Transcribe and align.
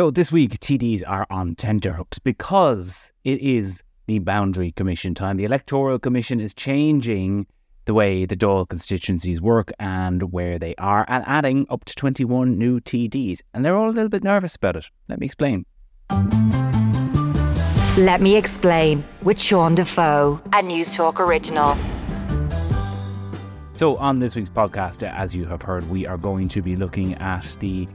So 0.00 0.10
this 0.10 0.32
week, 0.32 0.58
TDs 0.60 1.02
are 1.06 1.26
on 1.28 1.54
tenterhooks 1.54 2.18
because 2.18 3.12
it 3.22 3.38
is 3.42 3.82
the 4.06 4.18
Boundary 4.18 4.72
Commission 4.72 5.12
time. 5.12 5.36
The 5.36 5.44
Electoral 5.44 5.98
Commission 5.98 6.40
is 6.40 6.54
changing 6.54 7.46
the 7.84 7.92
way 7.92 8.24
the 8.24 8.34
Dáil 8.34 8.66
constituencies 8.66 9.42
work 9.42 9.70
and 9.78 10.32
where 10.32 10.58
they 10.58 10.74
are, 10.76 11.04
and 11.06 11.22
adding 11.26 11.66
up 11.68 11.84
to 11.84 11.94
21 11.94 12.56
new 12.56 12.80
TDs. 12.80 13.40
And 13.52 13.62
they're 13.62 13.76
all 13.76 13.90
a 13.90 13.92
little 13.92 14.08
bit 14.08 14.24
nervous 14.24 14.56
about 14.56 14.76
it. 14.76 14.86
Let 15.10 15.20
me 15.20 15.26
explain. 15.26 15.66
Let 17.98 18.22
me 18.22 18.36
explain 18.36 19.04
with 19.20 19.38
Sean 19.38 19.74
Defoe, 19.74 20.40
a 20.46 20.62
Newstalk 20.62 21.20
original. 21.20 21.76
So, 23.74 23.96
on 23.96 24.18
this 24.18 24.34
week's 24.34 24.48
podcast, 24.48 25.06
as 25.06 25.36
you 25.36 25.44
have 25.44 25.60
heard, 25.60 25.86
we 25.90 26.06
are 26.06 26.16
going 26.16 26.48
to 26.48 26.62
be 26.62 26.74
looking 26.74 27.16
at 27.16 27.54
the 27.60 27.86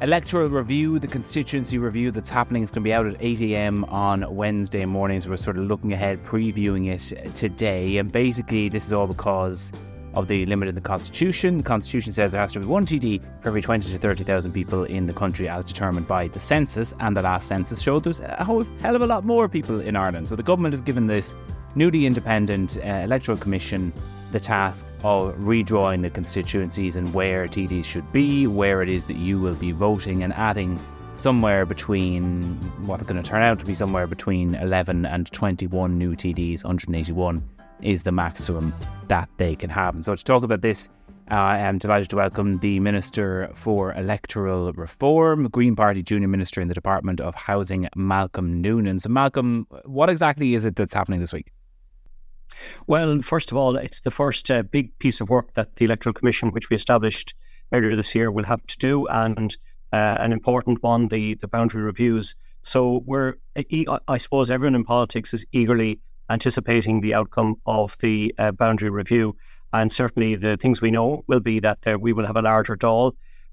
electoral 0.00 0.48
review, 0.48 0.98
the 0.98 1.06
constituency 1.06 1.78
review 1.78 2.10
that's 2.10 2.28
happening. 2.28 2.62
It's 2.62 2.70
going 2.70 2.82
to 2.82 2.88
be 2.88 2.92
out 2.92 3.06
at 3.06 3.16
8 3.18 3.40
a.m. 3.40 3.84
on 3.84 4.34
Wednesday 4.34 4.84
mornings. 4.84 5.26
We're 5.26 5.36
sort 5.36 5.58
of 5.58 5.64
looking 5.64 5.92
ahead, 5.92 6.22
previewing 6.24 6.92
it 6.92 7.34
today. 7.34 7.96
And 7.98 8.12
basically, 8.12 8.68
this 8.68 8.86
is 8.86 8.92
all 8.92 9.06
because 9.06 9.72
of 10.14 10.28
the 10.28 10.46
limit 10.46 10.68
in 10.68 10.74
the 10.74 10.80
Constitution. 10.80 11.58
The 11.58 11.64
Constitution 11.64 12.12
says 12.12 12.32
there 12.32 12.40
has 12.40 12.52
to 12.52 12.60
be 12.60 12.66
one 12.66 12.86
TD 12.86 13.22
for 13.42 13.48
every 13.48 13.62
20 13.62 13.90
to 13.90 13.98
30,000 13.98 14.52
people 14.52 14.84
in 14.84 15.06
the 15.06 15.12
country 15.12 15.48
as 15.48 15.64
determined 15.64 16.08
by 16.08 16.28
the 16.28 16.40
census. 16.40 16.94
And 17.00 17.16
the 17.16 17.22
last 17.22 17.48
census 17.48 17.80
showed 17.80 18.04
there's 18.04 18.20
a 18.20 18.44
whole 18.44 18.64
hell 18.80 18.96
of 18.96 19.02
a 19.02 19.06
lot 19.06 19.24
more 19.24 19.48
people 19.48 19.80
in 19.80 19.96
Ireland. 19.96 20.28
So 20.28 20.36
the 20.36 20.42
government 20.42 20.72
has 20.72 20.80
given 20.80 21.06
this 21.06 21.34
newly 21.74 22.06
independent 22.06 22.78
uh, 22.78 22.86
electoral 22.86 23.36
commission 23.36 23.92
the 24.36 24.40
task 24.40 24.84
of 25.02 25.34
redrawing 25.36 26.02
the 26.02 26.10
constituencies 26.10 26.94
and 26.94 27.14
where 27.14 27.48
TDs 27.48 27.86
should 27.86 28.12
be, 28.12 28.46
where 28.46 28.82
it 28.82 28.88
is 28.90 29.06
that 29.06 29.16
you 29.16 29.40
will 29.40 29.54
be 29.54 29.72
voting, 29.72 30.22
and 30.22 30.30
adding 30.34 30.78
somewhere 31.14 31.64
between 31.64 32.54
what's 32.84 33.02
going 33.04 33.22
to 33.22 33.26
turn 33.26 33.42
out 33.42 33.58
to 33.58 33.64
be 33.64 33.74
somewhere 33.74 34.06
between 34.06 34.54
11 34.56 35.06
and 35.06 35.32
21 35.32 35.96
new 35.96 36.14
TDs, 36.14 36.64
181 36.64 37.42
is 37.80 38.02
the 38.02 38.12
maximum 38.12 38.74
that 39.08 39.26
they 39.38 39.56
can 39.56 39.70
have. 39.70 39.94
And 39.94 40.04
so 40.04 40.14
to 40.14 40.22
talk 40.22 40.42
about 40.42 40.60
this, 40.60 40.90
uh, 41.30 41.34
I 41.34 41.56
am 41.56 41.78
delighted 41.78 42.10
to 42.10 42.16
welcome 42.16 42.58
the 42.58 42.78
Minister 42.78 43.48
for 43.54 43.94
Electoral 43.94 44.70
Reform, 44.74 45.48
Green 45.48 45.74
Party 45.74 46.02
Junior 46.02 46.28
Minister 46.28 46.60
in 46.60 46.68
the 46.68 46.74
Department 46.74 47.22
of 47.22 47.34
Housing, 47.34 47.88
Malcolm 47.96 48.60
Noonan. 48.60 49.00
So, 49.00 49.08
Malcolm, 49.08 49.66
what 49.86 50.10
exactly 50.10 50.54
is 50.54 50.66
it 50.66 50.76
that's 50.76 50.92
happening 50.92 51.20
this 51.20 51.32
week? 51.32 51.55
Well, 52.86 53.20
first 53.22 53.50
of 53.50 53.56
all, 53.56 53.76
it's 53.76 54.00
the 54.00 54.10
first 54.10 54.50
uh, 54.50 54.62
big 54.62 54.98
piece 54.98 55.20
of 55.20 55.28
work 55.28 55.54
that 55.54 55.76
the 55.76 55.84
Electoral 55.84 56.12
Commission, 56.12 56.50
which 56.50 56.70
we 56.70 56.76
established 56.76 57.34
earlier 57.72 57.96
this 57.96 58.14
year, 58.14 58.30
will 58.30 58.44
have 58.44 58.64
to 58.66 58.78
do, 58.78 59.06
and 59.08 59.56
uh, 59.92 60.16
an 60.20 60.32
important 60.32 60.82
one, 60.82 61.08
the 61.08 61.34
the 61.34 61.48
boundary 61.48 61.82
reviews. 61.82 62.34
So 62.62 63.02
we're, 63.06 63.34
I 64.08 64.18
suppose, 64.18 64.50
everyone 64.50 64.74
in 64.74 64.84
politics 64.84 65.32
is 65.32 65.46
eagerly 65.52 66.00
anticipating 66.28 67.00
the 67.00 67.14
outcome 67.14 67.54
of 67.66 67.96
the 67.98 68.34
uh, 68.38 68.50
boundary 68.50 68.90
review, 68.90 69.36
and 69.72 69.92
certainly 69.92 70.34
the 70.34 70.56
things 70.56 70.80
we 70.80 70.90
know 70.90 71.22
will 71.28 71.40
be 71.40 71.60
that 71.60 71.86
uh, 71.86 71.96
we 72.00 72.12
will 72.12 72.26
have 72.26 72.36
a 72.36 72.42
larger 72.42 72.76
Dáil 72.76 73.12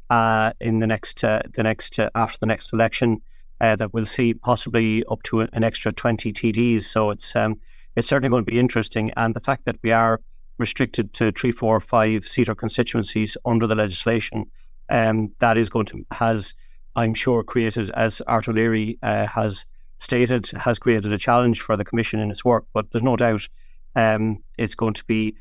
uh, 0.10 0.52
in 0.60 0.80
the 0.80 0.88
next 0.88 1.24
uh, 1.24 1.42
the 1.54 1.64
next 1.64 2.00
after 2.16 2.38
the 2.40 2.48
next 2.48 2.74
election. 2.74 3.22
that 3.60 3.94
we'll 3.94 4.06
see 4.06 4.34
possibly 4.34 5.04
up 5.06 5.24
to 5.24 5.42
an 5.42 5.64
extra 5.64 5.94
20 5.94 6.34
TDs. 6.34 6.84
So 6.84 7.12
it's 7.12 7.34
um, 7.36 7.62
it's 7.96 8.08
certainly 8.08 8.30
going 8.30 8.46
to 8.46 8.52
be 8.52 8.60
interesting. 8.60 9.12
And 9.18 9.34
the 9.34 9.40
fact 9.40 9.66
that 9.66 9.78
we 9.84 9.92
are 9.92 10.22
restricted 10.58 11.14
to 11.14 11.32
three, 11.32 11.52
four, 11.52 11.80
five 11.80 12.26
seater 12.26 12.56
constituencies 12.56 13.38
under 13.46 13.68
the 13.68 13.76
legislation, 13.76 14.46
um, 14.90 15.32
that 15.40 15.58
is 15.58 15.70
going 15.70 15.86
to 15.88 16.06
has, 16.12 16.54
I'm 16.96 17.14
sure, 17.14 17.44
created 17.44 17.90
as 17.92 18.22
Art 18.22 18.48
O'Leary 18.48 18.98
uh, 19.02 19.26
has 19.28 19.66
stated, 19.98 20.48
has 20.52 20.80
created 20.80 21.14
a 21.14 21.18
challenge 21.18 21.62
for 21.62 21.78
the 21.78 21.86
commission 21.86 22.20
in 22.20 22.30
its 22.32 22.44
work. 22.46 22.66
But 22.74 22.92
there's 22.92 23.04
no 23.04 23.16
doubt 23.16 23.48
um, 23.96 24.44
it's 24.58 24.76
going 24.76 24.94
to 24.96 25.06
be 25.06 25.36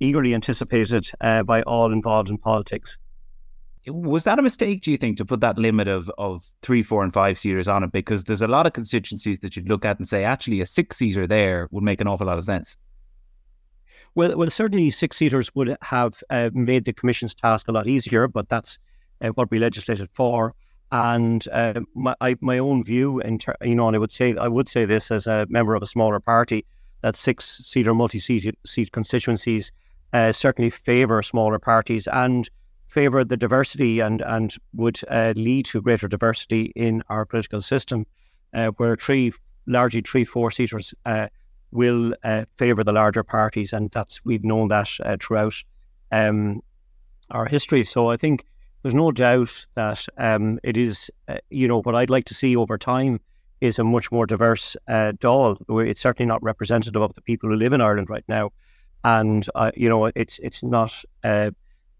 eagerly 0.00 0.34
anticipated 0.34 1.10
uh, 1.20 1.42
by 1.42 1.62
all 1.62 1.92
involved 1.92 2.28
in 2.28 2.38
politics 2.38 2.98
was 3.88 4.24
that 4.24 4.38
a 4.38 4.42
mistake, 4.42 4.82
do 4.82 4.90
you 4.90 4.96
think, 4.96 5.16
to 5.18 5.24
put 5.24 5.40
that 5.40 5.58
limit 5.58 5.88
of, 5.88 6.10
of 6.18 6.44
three, 6.62 6.82
four, 6.82 7.02
and 7.02 7.12
five 7.12 7.38
seaters 7.38 7.68
on 7.68 7.84
it? 7.84 7.92
Because 7.92 8.24
there's 8.24 8.42
a 8.42 8.48
lot 8.48 8.66
of 8.66 8.72
constituencies 8.72 9.38
that 9.40 9.56
you'd 9.56 9.68
look 9.68 9.84
at 9.84 9.98
and 9.98 10.08
say, 10.08 10.24
actually, 10.24 10.60
a 10.60 10.66
six 10.66 10.96
seater 10.96 11.26
there 11.26 11.68
would 11.70 11.84
make 11.84 12.00
an 12.00 12.08
awful 12.08 12.26
lot 12.26 12.38
of 12.38 12.44
sense. 12.44 12.76
Well, 14.14 14.36
well, 14.36 14.50
certainly 14.50 14.90
six 14.90 15.16
seaters 15.16 15.54
would 15.54 15.76
have 15.82 16.22
uh, 16.30 16.50
made 16.52 16.84
the 16.84 16.92
commission's 16.92 17.34
task 17.34 17.68
a 17.68 17.72
lot 17.72 17.86
easier, 17.86 18.28
but 18.28 18.48
that's 18.48 18.78
uh, 19.20 19.28
what 19.28 19.50
we 19.50 19.58
legislated 19.58 20.08
for. 20.12 20.54
And 20.92 21.46
uh, 21.52 21.80
my 21.94 22.14
I, 22.20 22.36
my 22.40 22.58
own 22.58 22.84
view, 22.84 23.18
in 23.20 23.38
ter- 23.38 23.56
you 23.62 23.74
know, 23.74 23.88
and 23.88 23.96
I 23.96 23.98
would 23.98 24.12
say 24.12 24.36
I 24.36 24.48
would 24.48 24.68
say 24.68 24.84
this 24.84 25.10
as 25.10 25.26
a 25.26 25.44
member 25.48 25.74
of 25.74 25.82
a 25.82 25.86
smaller 25.86 26.20
party 26.20 26.64
that 27.02 27.16
six 27.16 27.60
seater 27.64 27.92
multi 27.92 28.18
seat 28.18 28.92
constituencies 28.92 29.72
uh, 30.12 30.32
certainly 30.32 30.70
favour 30.70 31.22
smaller 31.22 31.58
parties 31.58 32.08
and 32.08 32.48
favour 32.96 33.24
the 33.24 33.36
diversity 33.36 34.00
and 34.00 34.22
and 34.22 34.54
would 34.72 34.98
uh, 35.10 35.34
lead 35.36 35.66
to 35.66 35.82
greater 35.82 36.08
diversity 36.08 36.72
in 36.74 37.02
our 37.10 37.26
political 37.26 37.60
system, 37.60 38.06
uh, 38.54 38.68
where 38.78 38.96
three 38.96 39.32
largely 39.66 40.00
three 40.00 40.24
four 40.24 40.50
seaters 40.50 40.94
uh, 41.04 41.28
will 41.72 42.14
uh, 42.24 42.46
favour 42.56 42.82
the 42.82 42.92
larger 42.92 43.22
parties, 43.22 43.74
and 43.74 43.90
that's 43.90 44.24
we've 44.24 44.44
known 44.44 44.68
that 44.68 44.88
uh, 45.04 45.18
throughout 45.20 45.62
um, 46.10 46.62
our 47.30 47.44
history. 47.44 47.84
So 47.84 48.08
I 48.08 48.16
think 48.16 48.46
there's 48.82 48.94
no 48.94 49.12
doubt 49.12 49.66
that 49.74 50.06
um, 50.16 50.58
it 50.64 50.78
is 50.78 51.10
uh, 51.28 51.36
you 51.50 51.68
know 51.68 51.82
what 51.82 51.94
I'd 51.94 52.16
like 52.16 52.24
to 52.24 52.34
see 52.34 52.56
over 52.56 52.78
time 52.78 53.20
is 53.60 53.78
a 53.78 53.84
much 53.84 54.10
more 54.10 54.24
diverse 54.24 54.74
uh, 54.88 55.12
Dáil. 55.20 55.58
It's 55.86 56.00
certainly 56.00 56.28
not 56.28 56.42
representative 56.42 57.02
of 57.02 57.12
the 57.12 57.20
people 57.20 57.50
who 57.50 57.56
live 57.56 57.74
in 57.74 57.82
Ireland 57.82 58.08
right 58.08 58.24
now, 58.26 58.52
and 59.04 59.46
you 59.74 59.90
know 59.90 60.06
it's 60.06 60.38
it's 60.38 60.62
not 60.62 61.04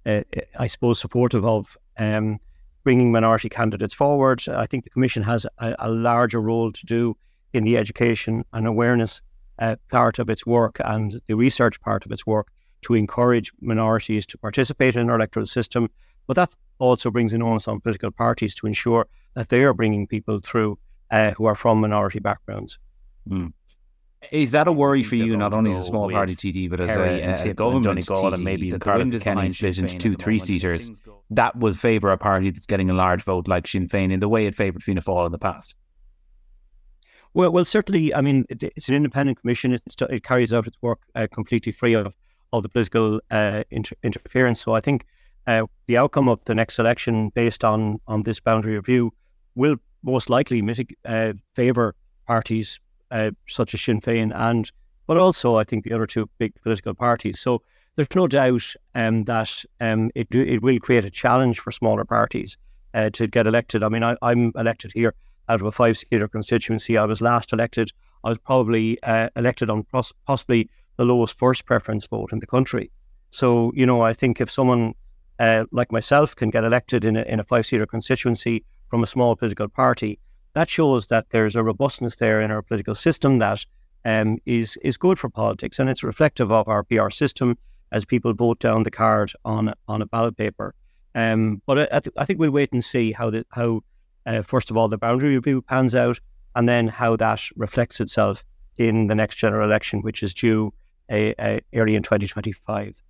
uh, 0.06 0.22
I 0.58 0.68
suppose, 0.68 0.98
supportive 0.98 1.44
of 1.44 1.76
um, 1.98 2.38
bringing 2.84 3.10
minority 3.10 3.48
candidates 3.48 3.94
forward. 3.94 4.42
I 4.48 4.66
think 4.66 4.84
the 4.84 4.90
Commission 4.90 5.22
has 5.24 5.46
a, 5.58 5.74
a 5.78 5.90
larger 5.90 6.40
role 6.40 6.70
to 6.70 6.86
do 6.86 7.16
in 7.52 7.64
the 7.64 7.76
education 7.76 8.44
and 8.52 8.66
awareness 8.66 9.22
uh, 9.58 9.76
part 9.90 10.18
of 10.18 10.30
its 10.30 10.46
work 10.46 10.78
and 10.84 11.20
the 11.26 11.34
research 11.34 11.80
part 11.80 12.06
of 12.06 12.12
its 12.12 12.26
work 12.26 12.48
to 12.82 12.94
encourage 12.94 13.52
minorities 13.60 14.26
to 14.26 14.38
participate 14.38 14.94
in 14.96 15.10
our 15.10 15.16
electoral 15.16 15.46
system. 15.46 15.88
But 16.26 16.36
that 16.36 16.54
also 16.78 17.10
brings 17.10 17.32
in 17.32 17.42
onus 17.42 17.66
on 17.66 17.80
political 17.80 18.10
parties 18.10 18.54
to 18.56 18.66
ensure 18.66 19.06
that 19.34 19.48
they 19.48 19.62
are 19.62 19.74
bringing 19.74 20.06
people 20.06 20.40
through 20.40 20.78
uh, 21.10 21.32
who 21.32 21.46
are 21.46 21.54
from 21.54 21.80
minority 21.80 22.18
backgrounds. 22.18 22.78
Mm. 23.28 23.52
Is 24.32 24.50
that 24.52 24.68
a 24.68 24.72
worry 24.72 25.02
for 25.02 25.16
you, 25.16 25.36
not 25.36 25.52
only 25.52 25.70
as 25.70 25.78
a 25.78 25.84
small 25.84 26.10
party 26.10 26.34
TD, 26.34 26.70
but 26.70 26.80
as 26.80 26.96
a, 26.96 27.48
a 27.50 27.54
government 27.54 27.84
Donegal 27.84 28.16
TD, 28.16 28.34
and 28.34 28.44
maybe 28.44 28.70
the 28.70 28.78
part 28.78 29.00
of 29.00 29.22
Kenny 29.22 29.50
split 29.50 29.78
into 29.78 29.98
two, 29.98 30.14
three 30.14 30.38
seaters? 30.38 30.92
That 31.30 31.56
would 31.56 31.78
favour 31.78 32.10
a 32.12 32.18
party 32.18 32.50
that's 32.50 32.66
getting 32.66 32.90
a 32.90 32.94
large 32.94 33.22
vote 33.22 33.48
like 33.48 33.66
Sinn 33.66 33.88
Féin 33.88 34.12
in 34.12 34.20
the 34.20 34.28
way 34.28 34.46
it 34.46 34.54
favoured 34.54 34.82
Fianna 34.82 35.02
Fáil 35.02 35.26
in 35.26 35.32
the 35.32 35.38
past. 35.38 35.74
Well, 37.34 37.50
well, 37.52 37.64
certainly. 37.64 38.14
I 38.14 38.20
mean, 38.22 38.46
it, 38.48 38.62
it's 38.62 38.88
an 38.88 38.94
independent 38.94 39.40
commission. 39.40 39.74
It, 39.74 39.82
it 40.08 40.22
carries 40.22 40.52
out 40.52 40.66
its 40.66 40.80
work 40.80 41.00
uh, 41.14 41.26
completely 41.30 41.72
free 41.72 41.94
of 41.94 42.16
of 42.52 42.62
the 42.62 42.68
political 42.68 43.20
uh, 43.30 43.64
inter- 43.70 43.96
interference. 44.02 44.60
So 44.60 44.74
I 44.74 44.80
think 44.80 45.04
uh, 45.46 45.66
the 45.86 45.96
outcome 45.96 46.28
of 46.28 46.44
the 46.44 46.54
next 46.54 46.78
election, 46.78 47.30
based 47.34 47.64
on 47.64 48.00
on 48.06 48.22
this 48.22 48.40
boundary 48.40 48.76
review, 48.76 49.12
will 49.54 49.76
most 50.02 50.30
likely 50.30 50.62
mitig- 50.62 50.94
uh, 51.04 51.34
favour 51.54 51.94
parties 52.26 52.80
uh, 53.10 53.30
such 53.46 53.74
as 53.74 53.82
Sinn 53.82 54.00
Féin, 54.00 54.32
and 54.34 54.70
but 55.06 55.18
also 55.18 55.56
I 55.56 55.64
think 55.64 55.84
the 55.84 55.92
other 55.92 56.06
two 56.06 56.28
big 56.38 56.54
political 56.62 56.94
parties. 56.94 57.40
So 57.40 57.62
there's 57.96 58.14
no 58.14 58.28
doubt 58.28 58.74
um, 58.94 59.24
that 59.24 59.64
um, 59.80 60.10
it 60.14 60.28
it 60.34 60.62
will 60.62 60.78
create 60.78 61.04
a 61.04 61.10
challenge 61.10 61.60
for 61.60 61.70
smaller 61.70 62.04
parties 62.04 62.56
uh, 62.94 63.10
to 63.10 63.26
get 63.26 63.46
elected. 63.46 63.82
I 63.82 63.88
mean, 63.88 64.02
I, 64.02 64.16
am 64.22 64.52
elected 64.56 64.92
here 64.92 65.14
out 65.48 65.60
of 65.60 65.66
a 65.66 65.72
five-seater 65.72 66.28
constituency. 66.28 66.98
I 66.98 67.04
was 67.04 67.20
last 67.20 67.52
elected. 67.52 67.90
I 68.24 68.30
was 68.30 68.38
probably 68.38 69.00
uh, 69.02 69.30
elected 69.36 69.70
on 69.70 69.84
pos- 69.84 70.12
possibly 70.26 70.68
the 70.96 71.04
lowest 71.04 71.38
first 71.38 71.66
preference 71.66 72.06
vote 72.06 72.32
in 72.32 72.40
the 72.40 72.46
country. 72.46 72.90
So 73.30 73.72
you 73.74 73.86
know, 73.86 74.02
I 74.02 74.12
think 74.12 74.40
if 74.40 74.50
someone 74.50 74.94
uh, 75.38 75.64
like 75.72 75.92
myself 75.92 76.36
can 76.36 76.50
get 76.50 76.64
elected 76.64 77.04
in 77.04 77.16
a, 77.16 77.22
in 77.22 77.40
a 77.40 77.44
five-seater 77.44 77.86
constituency 77.86 78.64
from 78.88 79.02
a 79.02 79.06
small 79.06 79.36
political 79.36 79.68
party, 79.68 80.18
that 80.56 80.70
shows 80.70 81.08
that 81.08 81.28
there's 81.28 81.54
a 81.54 81.62
robustness 81.62 82.16
there 82.16 82.40
in 82.40 82.50
our 82.50 82.62
political 82.62 82.94
system 82.94 83.40
that 83.40 83.62
um, 84.06 84.38
is 84.46 84.78
is 84.78 84.96
good 84.96 85.18
for 85.18 85.28
politics, 85.28 85.78
and 85.78 85.90
it's 85.90 86.02
reflective 86.02 86.50
of 86.50 86.66
our 86.66 86.82
PR 86.82 87.10
system 87.10 87.58
as 87.92 88.06
people 88.06 88.32
vote 88.32 88.58
down 88.58 88.82
the 88.82 88.90
card 88.90 89.32
on 89.44 89.74
on 89.86 90.00
a 90.00 90.06
ballot 90.06 90.34
paper. 90.38 90.74
Um, 91.14 91.60
but 91.66 91.92
I, 91.92 92.00
th- 92.00 92.16
I, 92.16 92.24
think 92.24 92.40
we'll 92.40 92.50
wait 92.50 92.72
and 92.72 92.82
see 92.82 93.12
how 93.12 93.28
the 93.28 93.44
how 93.50 93.82
uh, 94.24 94.40
first 94.40 94.70
of 94.70 94.78
all 94.78 94.88
the 94.88 94.96
boundary 94.96 95.34
review 95.34 95.60
pans 95.60 95.94
out, 95.94 96.18
and 96.54 96.66
then 96.66 96.88
how 96.88 97.16
that 97.16 97.42
reflects 97.56 98.00
itself 98.00 98.42
in 98.78 99.08
the 99.08 99.14
next 99.14 99.36
general 99.36 99.68
election, 99.68 100.00
which 100.00 100.22
is 100.22 100.32
due 100.32 100.72
a, 101.10 101.34
a 101.38 101.60
early 101.74 101.96
in 101.96 102.02
2025 102.02 103.02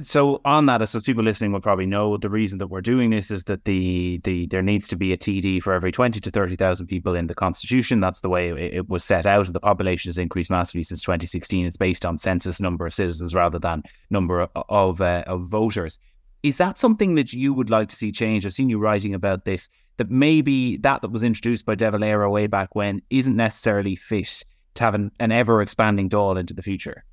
so 0.00 0.40
on 0.44 0.66
that, 0.66 0.80
as 0.80 0.94
people 1.02 1.22
listening 1.22 1.52
will 1.52 1.60
probably 1.60 1.86
know, 1.86 2.16
the 2.16 2.30
reason 2.30 2.58
that 2.58 2.68
we're 2.68 2.80
doing 2.80 3.10
this 3.10 3.30
is 3.30 3.44
that 3.44 3.64
the 3.64 4.20
the 4.24 4.46
there 4.46 4.62
needs 4.62 4.88
to 4.88 4.96
be 4.96 5.12
a 5.12 5.18
TD 5.18 5.62
for 5.62 5.72
every 5.72 5.92
twenty 5.92 6.20
to 6.20 6.30
thirty 6.30 6.56
thousand 6.56 6.86
people 6.86 7.14
in 7.14 7.26
the 7.26 7.34
constitution. 7.34 8.00
That's 8.00 8.20
the 8.20 8.28
way 8.28 8.50
it, 8.50 8.74
it, 8.74 8.88
was 8.88 9.04
set 9.04 9.26
out, 9.26 9.46
and 9.46 9.54
the 9.54 9.60
population 9.60 10.08
has 10.08 10.18
increased 10.18 10.50
massively 10.50 10.82
since 10.82 11.02
2016. 11.02 11.66
It's 11.66 11.76
based 11.76 12.06
on 12.06 12.16
census 12.16 12.60
number 12.60 12.86
of 12.86 12.94
citizens 12.94 13.34
rather 13.34 13.58
than 13.58 13.82
number 14.10 14.48
of 14.68 15.00
uh, 15.00 15.24
of 15.26 15.46
voters. 15.46 15.98
Is 16.42 16.56
that 16.56 16.78
something 16.78 17.14
that 17.16 17.32
you 17.32 17.52
would 17.54 17.70
like 17.70 17.88
to 17.88 17.96
see 17.96 18.10
change? 18.10 18.46
I've 18.46 18.52
seen 18.52 18.70
you 18.70 18.78
writing 18.78 19.14
about 19.14 19.44
this. 19.44 19.68
That 19.98 20.10
maybe 20.10 20.78
that 20.78 21.02
that 21.02 21.10
was 21.10 21.22
introduced 21.22 21.66
by 21.66 21.74
De 21.74 21.90
Valera 21.90 22.30
way 22.30 22.46
back 22.46 22.74
when 22.74 23.02
isn't 23.10 23.36
necessarily 23.36 23.94
fit 23.94 24.44
to 24.74 24.84
have 24.84 24.94
an, 24.94 25.12
an 25.20 25.32
ever 25.32 25.60
expanding 25.60 26.08
Dáil 26.08 26.38
into 26.40 26.54
the 26.54 26.62
future. 26.62 27.04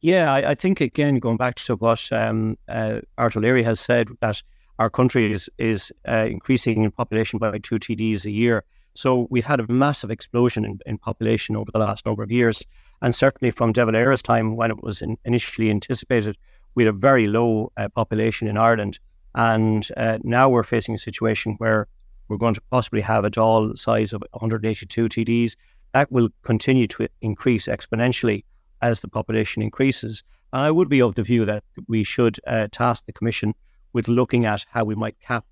Yeah, 0.00 0.32
I, 0.32 0.50
I, 0.50 0.54
think 0.54 0.80
again 0.80 1.16
going 1.16 1.36
back 1.36 1.54
to 1.56 1.76
what 1.76 2.12
um, 2.12 2.56
uh, 2.68 3.00
has 3.18 3.80
said 3.80 4.08
that 4.20 4.42
our 4.78 4.90
country 4.90 5.32
is 5.32 5.48
is 5.58 5.92
uh, 6.06 6.26
increasing 6.28 6.84
in 6.84 6.90
population 6.90 7.38
by 7.38 7.58
two 7.58 7.76
TDs 7.76 8.24
a 8.24 8.30
year. 8.30 8.64
So 8.94 9.26
we've 9.30 9.44
had 9.44 9.60
a 9.60 9.70
massive 9.72 10.10
explosion 10.10 10.64
in, 10.64 10.78
in 10.86 10.98
population 10.98 11.56
over 11.56 11.70
the 11.70 11.78
last 11.78 12.06
number 12.06 12.22
of 12.22 12.32
years, 12.32 12.62
and 13.02 13.14
certainly 13.14 13.50
from 13.50 13.72
De 13.72 13.84
Valera's 13.84 14.22
time 14.22 14.56
when 14.56 14.70
it 14.70 14.82
was 14.82 15.02
in, 15.02 15.16
initially 15.24 15.70
anticipated, 15.70 16.36
we 16.74 16.84
had 16.84 16.94
a 16.94 16.96
very 16.96 17.26
low 17.26 17.72
uh, 17.76 17.88
population 17.88 18.48
in 18.48 18.56
Ireland, 18.56 18.98
and 19.34 19.88
uh, 19.96 20.18
now 20.22 20.48
we're 20.48 20.62
facing 20.62 20.94
a 20.94 20.98
situation 20.98 21.56
where 21.58 21.88
we're 22.28 22.38
going 22.38 22.54
to 22.54 22.62
possibly 22.70 23.00
have 23.02 23.24
a 23.24 23.30
Dáil 23.30 23.78
size 23.78 24.12
of 24.12 24.22
182 24.32 25.04
TDs. 25.08 25.56
That 25.92 26.10
will 26.10 26.28
continue 26.42 26.86
to 26.88 27.08
increase 27.20 27.66
exponentially 27.66 28.44
as 28.82 29.00
the 29.00 29.08
population 29.08 29.62
increases. 29.62 30.22
And 30.52 30.62
I 30.62 30.70
would 30.70 30.88
be 30.88 31.02
of 31.02 31.14
the 31.14 31.22
view 31.22 31.44
that 31.44 31.64
we 31.88 32.04
should 32.04 32.38
uh, 32.46 32.68
task 32.70 33.06
the 33.06 33.12
Commission 33.12 33.54
with 33.92 34.08
looking 34.08 34.44
at 34.44 34.64
how 34.70 34.84
we 34.84 34.94
might 34.94 35.18
cap, 35.20 35.44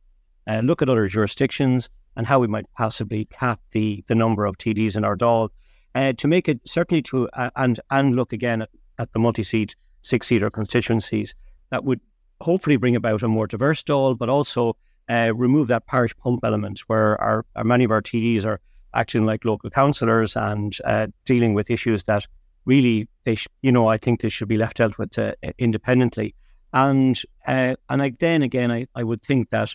uh, 0.46 0.60
look 0.60 0.82
at 0.82 0.88
other 0.88 1.08
jurisdictions 1.08 1.88
and 2.16 2.26
how 2.26 2.38
we 2.38 2.46
might 2.46 2.66
possibly 2.76 3.24
cap 3.26 3.60
the, 3.72 4.04
the 4.06 4.14
number 4.14 4.46
of 4.46 4.56
TDs 4.58 4.96
in 4.96 5.04
our 5.04 5.16
Dáil 5.16 5.48
uh, 5.94 6.12
to 6.14 6.28
make 6.28 6.48
it 6.48 6.60
certainly 6.66 7.02
to, 7.02 7.28
uh, 7.30 7.50
and, 7.56 7.80
and 7.90 8.16
look 8.16 8.32
again 8.32 8.62
at, 8.62 8.70
at 8.98 9.12
the 9.12 9.18
multi 9.18 9.42
seat, 9.42 9.74
six 10.02 10.26
seater 10.26 10.50
constituencies 10.50 11.34
that 11.70 11.84
would 11.84 12.00
hopefully 12.40 12.76
bring 12.76 12.96
about 12.96 13.22
a 13.22 13.28
more 13.28 13.46
diverse 13.46 13.82
Dáil, 13.82 14.16
but 14.16 14.28
also 14.28 14.76
uh, 15.08 15.32
remove 15.34 15.68
that 15.68 15.86
parish 15.86 16.16
pump 16.16 16.44
element 16.44 16.80
where 16.86 17.20
our, 17.20 17.44
our, 17.56 17.64
many 17.64 17.84
of 17.84 17.90
our 17.90 18.02
TDs 18.02 18.44
are 18.44 18.60
acting 18.94 19.26
like 19.26 19.44
local 19.44 19.70
councillors 19.70 20.36
and 20.36 20.78
uh, 20.84 21.06
dealing 21.24 21.54
with 21.54 21.70
issues 21.70 22.04
that 22.04 22.26
really 22.64 23.08
they 23.24 23.34
sh- 23.34 23.48
you 23.62 23.72
know 23.72 23.88
I 23.88 23.98
think 23.98 24.20
they 24.20 24.28
should 24.28 24.48
be 24.48 24.56
left 24.56 24.80
out 24.80 24.98
with 24.98 25.18
uh, 25.18 25.32
independently. 25.58 26.34
And 26.72 27.20
uh, 27.46 27.74
and 27.88 28.02
I, 28.02 28.12
then 28.18 28.42
again 28.42 28.70
I, 28.70 28.86
I 28.94 29.04
would 29.04 29.22
think 29.22 29.50
that 29.50 29.74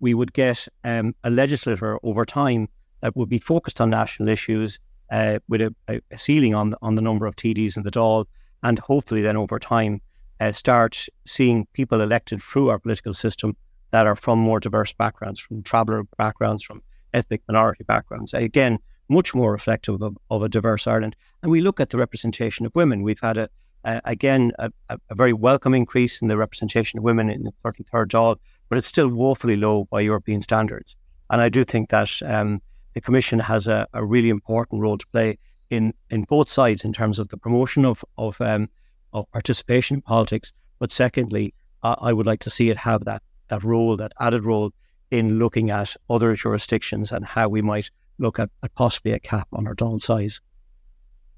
we 0.00 0.14
would 0.14 0.32
get 0.32 0.66
um, 0.84 1.14
a 1.24 1.30
legislator 1.30 1.98
over 2.02 2.24
time 2.24 2.68
that 3.00 3.16
would 3.16 3.28
be 3.28 3.38
focused 3.38 3.80
on 3.80 3.90
national 3.90 4.28
issues 4.28 4.78
uh, 5.10 5.38
with 5.48 5.60
a, 5.60 5.74
a, 5.88 6.00
ceiling 6.18 6.54
on 6.54 6.74
on 6.82 6.94
the 6.94 7.02
number 7.02 7.26
of 7.26 7.36
TDs 7.36 7.76
in 7.76 7.82
the 7.82 7.90
Dáil. 7.90 8.26
And 8.62 8.78
hopefully 8.78 9.22
then 9.22 9.36
over 9.36 9.58
time 9.58 10.00
uh, 10.40 10.52
start 10.52 11.06
seeing 11.26 11.66
people 11.72 12.00
elected 12.00 12.42
through 12.42 12.70
our 12.70 12.78
political 12.78 13.12
system 13.12 13.56
that 13.90 14.06
are 14.06 14.16
from 14.16 14.38
more 14.38 14.60
diverse 14.60 14.92
backgrounds 14.92 15.40
from 15.40 15.62
traveller 15.62 16.04
backgrounds 16.16 16.62
from 16.62 16.82
ethnic 17.12 17.42
minority 17.48 17.84
backgrounds. 17.84 18.32
Again 18.34 18.78
much 19.10 19.34
more 19.34 19.52
reflective 19.52 20.00
of, 20.02 20.16
of 20.30 20.42
a 20.42 20.48
diverse 20.48 20.86
Ireland. 20.86 21.16
And 21.42 21.50
we 21.50 21.60
look 21.60 21.80
at 21.80 21.90
the 21.90 21.98
representation 21.98 22.64
of 22.64 22.74
women. 22.74 23.02
We've 23.02 23.20
had 23.20 23.36
a, 23.36 23.48
a 23.84 24.00
again 24.04 24.52
a, 24.58 24.70
a, 24.88 25.14
very 25.14 25.32
welcome 25.32 25.74
increase 25.74 26.22
in 26.22 26.28
the 26.28 26.36
representation 26.36 26.98
of 26.98 27.04
women 27.04 27.28
in 27.28 27.42
the 27.42 27.52
33rd 27.64 28.08
Dáil, 28.08 28.36
but 28.68 28.78
it's 28.78 28.86
still 28.86 29.08
woefully 29.08 29.56
low 29.56 29.84
by 29.90 30.00
European 30.00 30.42
standards. 30.42 30.96
And 31.28 31.40
I 31.40 31.48
do 31.48 31.64
think 31.64 31.90
that 31.90 32.10
um, 32.24 32.62
the 32.94 33.00
Commission 33.00 33.38
has 33.40 33.68
a, 33.68 33.86
a, 33.92 34.04
really 34.04 34.30
important 34.30 34.80
role 34.80 34.98
to 34.98 35.06
play 35.08 35.38
in, 35.70 35.92
in 36.10 36.24
both 36.24 36.48
sides 36.48 36.84
in 36.84 36.92
terms 36.92 37.18
of 37.18 37.28
the 37.28 37.36
promotion 37.36 37.84
of 37.84 38.04
of, 38.16 38.40
um, 38.40 38.68
of 39.12 39.30
participation 39.32 39.96
in 39.96 40.02
politics. 40.02 40.52
But 40.78 40.92
secondly, 40.92 41.54
uh, 41.82 41.96
I 42.00 42.12
would 42.12 42.26
like 42.26 42.40
to 42.40 42.50
see 42.50 42.70
it 42.70 42.76
have 42.76 43.04
that 43.04 43.22
that 43.48 43.64
role, 43.64 43.96
that 43.96 44.12
added 44.20 44.44
role 44.44 44.70
in 45.10 45.38
looking 45.38 45.70
at 45.70 45.96
other 46.08 46.34
jurisdictions 46.34 47.12
and 47.12 47.24
how 47.24 47.48
we 47.48 47.60
might 47.62 47.90
look 48.20 48.38
at, 48.38 48.50
at 48.62 48.74
possibly 48.74 49.12
a 49.12 49.18
cap 49.18 49.48
on 49.52 49.66
our 49.66 49.74
Dáil 49.74 50.00
size. 50.00 50.40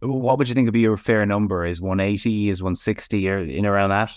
What 0.01 0.39
would 0.39 0.49
you 0.49 0.55
think 0.55 0.67
would 0.67 0.75
be 0.75 0.81
your 0.81 0.97
fair 0.97 1.25
number? 1.25 1.65
Is 1.65 1.81
180, 1.81 2.49
is 2.49 2.63
160 2.63 3.29
or 3.29 3.39
in 3.39 3.65
around 3.65 3.91
that? 3.91 4.13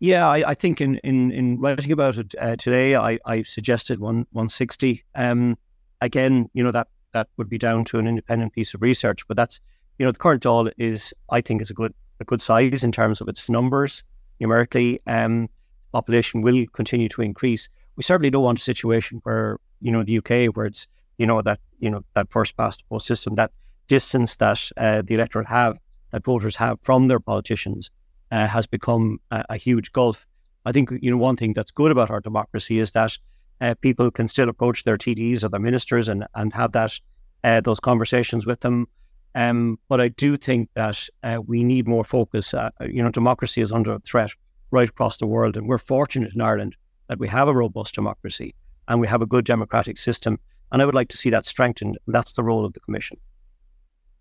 Yeah, 0.00 0.28
I, 0.28 0.50
I 0.50 0.54
think 0.54 0.80
in, 0.80 0.96
in, 0.98 1.30
in 1.30 1.60
writing 1.60 1.92
about 1.92 2.16
it 2.16 2.34
uh, 2.40 2.56
today, 2.56 2.96
I, 2.96 3.18
I 3.26 3.42
suggested 3.42 4.00
one, 4.00 4.26
160. 4.32 5.04
Um, 5.14 5.56
again, 6.00 6.48
you 6.54 6.64
know, 6.64 6.72
that, 6.72 6.88
that 7.12 7.28
would 7.36 7.48
be 7.48 7.58
down 7.58 7.84
to 7.86 7.98
an 7.98 8.08
independent 8.08 8.54
piece 8.54 8.74
of 8.74 8.82
research, 8.82 9.26
but 9.28 9.36
that's, 9.36 9.60
you 9.98 10.04
know, 10.04 10.12
the 10.12 10.18
current 10.18 10.42
Dáil 10.42 10.72
is, 10.78 11.14
I 11.30 11.40
think, 11.40 11.62
is 11.62 11.70
a 11.70 11.74
good 11.74 11.94
a 12.20 12.24
good 12.24 12.40
size 12.40 12.84
in 12.84 12.92
terms 12.92 13.20
of 13.20 13.28
its 13.28 13.48
numbers 13.48 14.02
numerically. 14.40 15.00
Um, 15.06 15.48
population 15.92 16.42
will 16.42 16.66
continue 16.72 17.08
to 17.10 17.22
increase. 17.22 17.68
We 17.96 18.02
certainly 18.02 18.30
don't 18.30 18.44
want 18.44 18.58
a 18.58 18.62
situation 18.62 19.20
where, 19.22 19.58
you 19.80 19.92
know, 19.92 20.02
the 20.02 20.18
UK, 20.18 20.54
where 20.54 20.66
it's 20.66 20.86
you 21.18 21.26
know, 21.26 21.42
that, 21.42 21.60
you 21.78 21.90
know, 21.90 22.04
that 22.14 22.30
first 22.30 22.56
past 22.56 22.80
the 22.80 22.84
post 22.88 23.06
system, 23.06 23.34
that 23.36 23.50
distance 23.88 24.36
that 24.36 24.70
uh, 24.76 25.02
the 25.02 25.14
electorate 25.14 25.46
have, 25.46 25.76
that 26.10 26.24
voters 26.24 26.56
have 26.56 26.78
from 26.82 27.08
their 27.08 27.20
politicians 27.20 27.90
uh, 28.30 28.46
has 28.46 28.66
become 28.66 29.18
a, 29.30 29.44
a, 29.50 29.56
huge 29.56 29.92
gulf. 29.92 30.26
I 30.64 30.72
think, 30.72 30.90
you 31.02 31.10
know, 31.10 31.18
one 31.18 31.36
thing 31.36 31.52
that's 31.52 31.70
good 31.70 31.90
about 31.90 32.10
our 32.10 32.20
democracy 32.20 32.78
is 32.78 32.92
that 32.92 33.16
uh, 33.60 33.74
people 33.80 34.10
can 34.10 34.28
still 34.28 34.48
approach 34.48 34.84
their 34.84 34.96
TDs 34.96 35.44
or 35.44 35.48
their 35.48 35.60
ministers 35.60 36.08
and, 36.08 36.26
and 36.34 36.52
have 36.54 36.72
that, 36.72 36.98
uh, 37.44 37.60
those 37.60 37.80
conversations 37.80 38.46
with 38.46 38.60
them. 38.60 38.86
Um, 39.34 39.78
but 39.88 40.00
I 40.00 40.08
do 40.08 40.36
think 40.36 40.70
that 40.74 41.08
uh, 41.22 41.40
we 41.44 41.64
need 41.64 41.88
more 41.88 42.04
focus. 42.04 42.54
Uh, 42.54 42.70
you 42.80 43.02
know, 43.02 43.10
democracy 43.10 43.60
is 43.60 43.72
under 43.72 43.98
threat 44.00 44.30
right 44.70 44.88
across 44.88 45.18
the 45.18 45.26
world. 45.26 45.56
And 45.56 45.68
we're 45.68 45.78
fortunate 45.78 46.34
in 46.34 46.40
Ireland 46.40 46.76
that 47.08 47.18
we 47.18 47.28
have 47.28 47.48
a 47.48 47.54
robust 47.54 47.94
democracy 47.94 48.54
and 48.88 49.00
we 49.00 49.06
have 49.06 49.22
a 49.22 49.26
good 49.26 49.44
democratic 49.44 49.98
system 49.98 50.38
and 50.72 50.82
I 50.82 50.84
would 50.84 50.94
like 50.94 51.08
to 51.08 51.16
see 51.16 51.30
that 51.30 51.46
strengthened. 51.46 51.98
That's 52.06 52.32
the 52.32 52.42
role 52.42 52.64
of 52.64 52.72
the 52.72 52.80
Commission. 52.80 53.18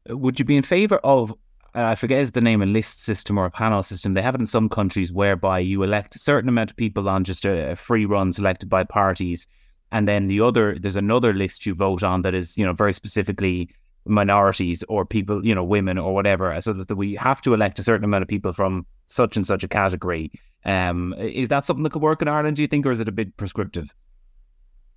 Would 0.10 0.40
you 0.40 0.46
be 0.46 0.58
in 0.58 0.64
favour 0.64 0.98
of, 0.98 1.32
uh, 1.76 1.86
I 1.86 1.96
forget 1.96 2.20
is 2.20 2.32
the 2.32 2.42
name, 2.42 2.62
a 2.62 2.66
list 2.66 3.02
system 3.02 3.38
or 3.38 3.46
a 3.46 3.52
panel 3.52 3.84
system? 3.84 4.14
They 4.14 4.22
have 4.22 4.36
it 4.36 4.42
in 4.42 4.48
some 4.48 4.70
countries 4.70 5.14
whereby 5.14 5.60
you 5.60 5.84
elect 5.84 6.16
a 6.16 6.20
certain 6.20 6.50
amount 6.50 6.72
of 6.72 6.78
people 6.78 7.08
on 7.08 7.24
just 7.24 7.46
a, 7.46 7.72
a 7.72 7.76
free 7.76 8.06
run 8.06 8.34
selected 8.34 8.70
by 8.70 8.84
parties. 8.84 9.48
And 9.92 10.08
then 10.08 10.28
the 10.28 10.42
other, 10.42 10.78
there's 10.78 10.96
another 10.96 11.34
list 11.34 11.66
you 11.66 11.74
vote 11.74 12.04
on 12.04 12.24
that 12.24 12.34
is, 12.34 12.58
you 12.58 12.66
know, 12.66 12.74
very 12.74 12.94
specifically 12.94 13.70
minorities 14.06 14.84
or 14.90 15.06
people, 15.06 15.46
you 15.46 15.56
know, 15.56 15.64
women 15.64 15.98
or 15.98 16.14
whatever, 16.14 16.60
so 16.62 16.74
that 16.74 16.96
we 16.96 17.16
have 17.16 17.42
to 17.42 17.54
elect 17.54 17.80
a 17.80 17.84
certain 17.84 18.04
amount 18.04 18.24
of 18.24 18.28
people 18.28 18.52
from 18.52 18.86
such 19.08 19.38
and 19.38 19.48
such 19.48 19.64
a 19.64 19.68
category. 19.68 20.32
Um, 20.66 21.14
is 21.18 21.50
that 21.50 21.64
something 21.64 21.84
that 21.84 21.92
could 21.92 22.02
work 22.02 22.22
in 22.22 22.28
Ireland, 22.28 22.58
do 22.58 22.62
you 22.62 22.68
think, 22.68 22.86
or 22.86 22.92
is 22.92 23.00
it 23.00 23.08
a 23.08 23.14
bit 23.14 23.38
prescriptive? 23.38 23.94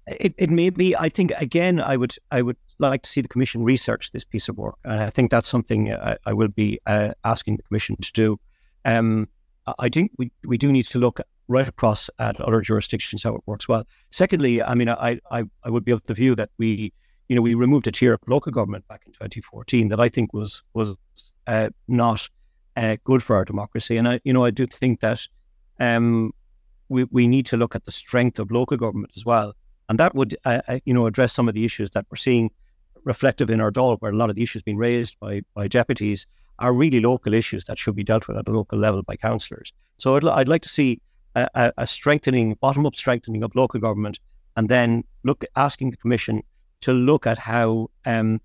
It, 0.06 0.34
it 0.38 0.50
may 0.50 0.70
be. 0.70 0.94
I 0.96 1.08
think 1.08 1.32
again, 1.36 1.80
I 1.80 1.96
would 1.96 2.14
I 2.30 2.42
would 2.42 2.56
like 2.78 3.02
to 3.02 3.10
see 3.10 3.20
the 3.20 3.28
commission 3.28 3.64
research 3.64 4.12
this 4.12 4.24
piece 4.24 4.48
of 4.48 4.56
work, 4.56 4.76
and 4.84 5.02
I 5.02 5.10
think 5.10 5.30
that's 5.30 5.48
something 5.48 5.92
I, 5.92 6.16
I 6.24 6.32
will 6.32 6.48
be 6.48 6.78
uh, 6.86 7.10
asking 7.24 7.56
the 7.56 7.64
commission 7.64 7.96
to 7.96 8.12
do. 8.12 8.40
Um, 8.84 9.28
I 9.78 9.88
think 9.88 10.12
we, 10.16 10.30
we 10.44 10.58
do 10.58 10.70
need 10.70 10.86
to 10.86 10.98
look 11.00 11.20
right 11.48 11.66
across 11.66 12.08
at 12.18 12.40
other 12.40 12.60
jurisdictions 12.60 13.22
how 13.22 13.34
it 13.34 13.42
works 13.46 13.68
well. 13.68 13.84
Secondly, 14.10 14.62
I 14.62 14.74
mean, 14.74 14.88
I, 14.88 15.18
I, 15.30 15.44
I 15.64 15.70
would 15.70 15.84
be 15.84 15.92
of 15.92 16.04
the 16.06 16.14
view 16.14 16.34
that 16.36 16.50
we, 16.58 16.92
you 17.28 17.36
know, 17.36 17.42
we 17.42 17.54
removed 17.54 17.86
a 17.86 17.92
tier 17.92 18.14
of 18.14 18.20
local 18.28 18.52
government 18.52 18.86
back 18.88 19.02
in 19.06 19.12
2014 19.12 19.88
that 19.88 20.00
I 20.00 20.08
think 20.08 20.32
was 20.32 20.62
was 20.72 20.94
uh, 21.48 21.70
not 21.88 22.28
uh, 22.76 22.96
good 23.02 23.22
for 23.22 23.34
our 23.34 23.44
democracy, 23.44 23.96
and 23.96 24.06
I, 24.06 24.20
you 24.22 24.32
know, 24.32 24.44
I 24.44 24.50
do 24.50 24.66
think 24.66 25.00
that 25.00 25.26
um, 25.80 26.32
we 26.88 27.04
we 27.10 27.26
need 27.26 27.46
to 27.46 27.56
look 27.56 27.74
at 27.74 27.84
the 27.84 27.92
strength 27.92 28.38
of 28.38 28.52
local 28.52 28.76
government 28.76 29.12
as 29.16 29.24
well 29.24 29.52
and 29.88 29.98
that 29.98 30.14
would, 30.14 30.36
uh, 30.44 30.60
uh, 30.68 30.78
you 30.84 30.94
know, 30.94 31.06
address 31.06 31.32
some 31.32 31.48
of 31.48 31.54
the 31.54 31.64
issues 31.64 31.90
that 31.90 32.06
we're 32.10 32.16
seeing 32.16 32.50
reflective 33.04 33.50
in 33.50 33.60
our 33.60 33.70
Dáil, 33.70 33.98
where 34.00 34.12
a 34.12 34.16
lot 34.16 34.30
of 34.30 34.36
the 34.36 34.42
issues 34.42 34.62
being 34.62 34.76
raised 34.76 35.18
by, 35.20 35.42
by 35.54 35.68
deputies 35.68 36.26
are 36.58 36.72
really 36.72 37.00
local 37.00 37.34
issues 37.34 37.64
that 37.64 37.78
should 37.78 37.94
be 37.94 38.04
dealt 38.04 38.26
with 38.26 38.36
at 38.36 38.48
a 38.48 38.50
local 38.50 38.78
level 38.78 39.02
by 39.02 39.16
councillors. 39.16 39.72
So 39.98 40.16
I'd, 40.16 40.24
I'd 40.24 40.48
like 40.48 40.62
to 40.62 40.68
see 40.68 41.00
a, 41.34 41.72
a 41.76 41.86
strengthening, 41.86 42.56
bottom 42.60 42.86
up 42.86 42.94
strengthening 42.94 43.42
of 43.42 43.54
local 43.54 43.78
government, 43.78 44.18
and 44.56 44.68
then 44.68 45.04
look 45.22 45.44
asking 45.54 45.90
the 45.90 45.96
Commission 45.96 46.42
to 46.80 46.92
look 46.92 47.26
at 47.26 47.38
how 47.38 47.90
um, 48.06 48.40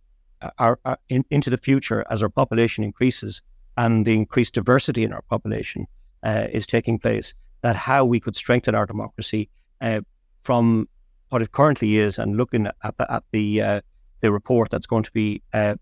our, 0.60 0.80
our 0.86 0.98
in, 1.10 1.24
into 1.30 1.50
the 1.50 1.58
future 1.58 2.06
as 2.10 2.22
our 2.22 2.30
population 2.30 2.84
increases 2.84 3.42
and 3.78 4.06
the 4.06 4.14
increased 4.14 4.54
diversity 4.54 5.04
in 5.04 5.14
our 5.14 5.22
population 5.24 5.88
uh, 6.24 6.48
is 6.52 6.68
taking 6.68 7.00
place, 7.00 7.34
that 7.62 7.76
how 7.76 8.04
we 8.04 8.20
could 8.20 8.36
strengthen 8.36 8.76
our 8.76 8.86
democracy 8.86 9.50
uh, 9.80 10.02
from 10.44 10.88
what 11.32 11.42
it 11.42 11.52
currently 11.52 11.98
is 11.98 12.20
and 12.20 12.38
looking 12.38 12.68
at 12.68 12.98
the, 12.98 13.12
at 13.12 13.24
the, 13.32 13.62
uh, 13.62 13.82
the 14.20 14.32
report 14.32 14.70
that's 14.70 14.86
going 14.86 15.04
to 15.04 15.12
be 15.12 15.42
uh, 15.54 15.76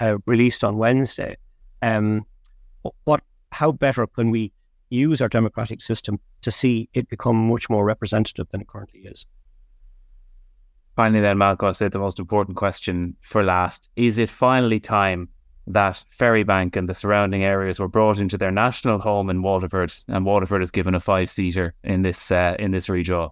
uh, 0.00 0.18
released 0.26 0.64
on 0.64 0.76
Wednesday, 0.76 1.36
um, 1.82 2.26
what 3.04 3.22
how 3.52 3.72
better 3.72 4.06
can 4.06 4.30
we 4.30 4.52
use 4.90 5.20
our 5.20 5.28
democratic 5.28 5.80
system 5.80 6.18
to 6.42 6.50
see 6.50 6.88
it 6.94 7.08
become 7.08 7.48
much 7.48 7.70
more 7.70 7.84
representative 7.84 8.46
than 8.50 8.60
it 8.60 8.68
currently 8.68 9.00
is. 9.00 9.26
Finally, 10.94 11.20
then, 11.20 11.38
Malcolm, 11.38 11.68
I 11.68 11.72
said 11.72 11.92
the 11.92 11.98
most 11.98 12.18
important 12.18 12.56
question 12.56 13.16
for 13.20 13.42
last. 13.42 13.88
Is 13.96 14.18
it 14.18 14.30
finally 14.30 14.80
time 14.80 15.28
that 15.66 16.04
Ferrybank 16.10 16.76
and 16.76 16.88
the 16.88 16.94
surrounding 16.94 17.44
areas 17.44 17.78
were 17.78 17.88
brought 17.88 18.18
into 18.18 18.38
their 18.38 18.52
national 18.52 18.98
home 18.98 19.28
in 19.28 19.42
Waterford, 19.42 19.92
and 20.08 20.24
Waterford 20.24 20.62
is 20.62 20.70
given 20.70 20.94
a 20.94 21.00
five 21.00 21.28
seater 21.28 21.74
in 21.82 22.02
this 22.02 22.30
uh, 22.30 22.56
in 22.58 22.70
this 22.70 22.86
redraw? 22.86 23.30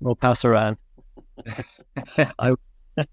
We'll 0.00 0.16
pass 0.16 0.44
around. 0.44 0.76
I, 2.38 2.54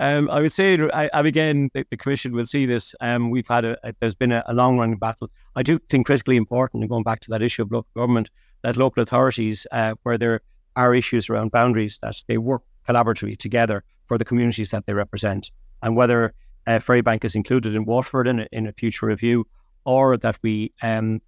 um, 0.00 0.30
I 0.30 0.40
would 0.40 0.52
say, 0.52 0.78
I, 0.92 1.10
I 1.12 1.20
again, 1.20 1.70
the, 1.74 1.84
the, 1.90 1.96
commission 1.96 2.32
will 2.32 2.46
see 2.46 2.66
this. 2.66 2.94
Um, 3.00 3.30
we've 3.30 3.48
had 3.48 3.64
a, 3.64 3.78
a 3.86 3.94
there's 4.00 4.14
been 4.14 4.32
a, 4.32 4.42
a 4.46 4.54
long 4.54 4.78
running 4.78 4.98
battle. 4.98 5.30
I 5.54 5.62
do 5.62 5.78
think 5.90 6.06
critically 6.06 6.36
important, 6.36 6.82
and 6.82 6.90
going 6.90 7.02
back 7.02 7.20
to 7.20 7.30
that 7.30 7.42
issue 7.42 7.62
of 7.62 7.72
local 7.72 7.90
government, 7.94 8.30
that 8.62 8.76
local 8.76 9.02
authorities, 9.02 9.66
uh, 9.72 9.94
where 10.02 10.18
there 10.18 10.40
are 10.76 10.94
issues 10.94 11.28
around 11.28 11.50
boundaries, 11.50 11.98
that 12.02 12.22
they 12.28 12.38
work 12.38 12.62
collaboratively 12.88 13.38
together 13.38 13.82
for 14.06 14.18
the 14.18 14.24
communities 14.24 14.70
that 14.70 14.86
they 14.86 14.94
represent, 14.94 15.50
and 15.82 15.96
whether 15.96 16.32
uh, 16.66 16.78
Ferrybank 16.78 17.24
is 17.24 17.34
included 17.34 17.74
in 17.74 17.84
Waterford 17.84 18.28
in 18.28 18.40
a, 18.40 18.46
in 18.52 18.66
a 18.66 18.72
future 18.72 19.06
review, 19.06 19.46
or 19.84 20.16
that 20.16 20.38
we, 20.42 20.72
um, 20.82 21.20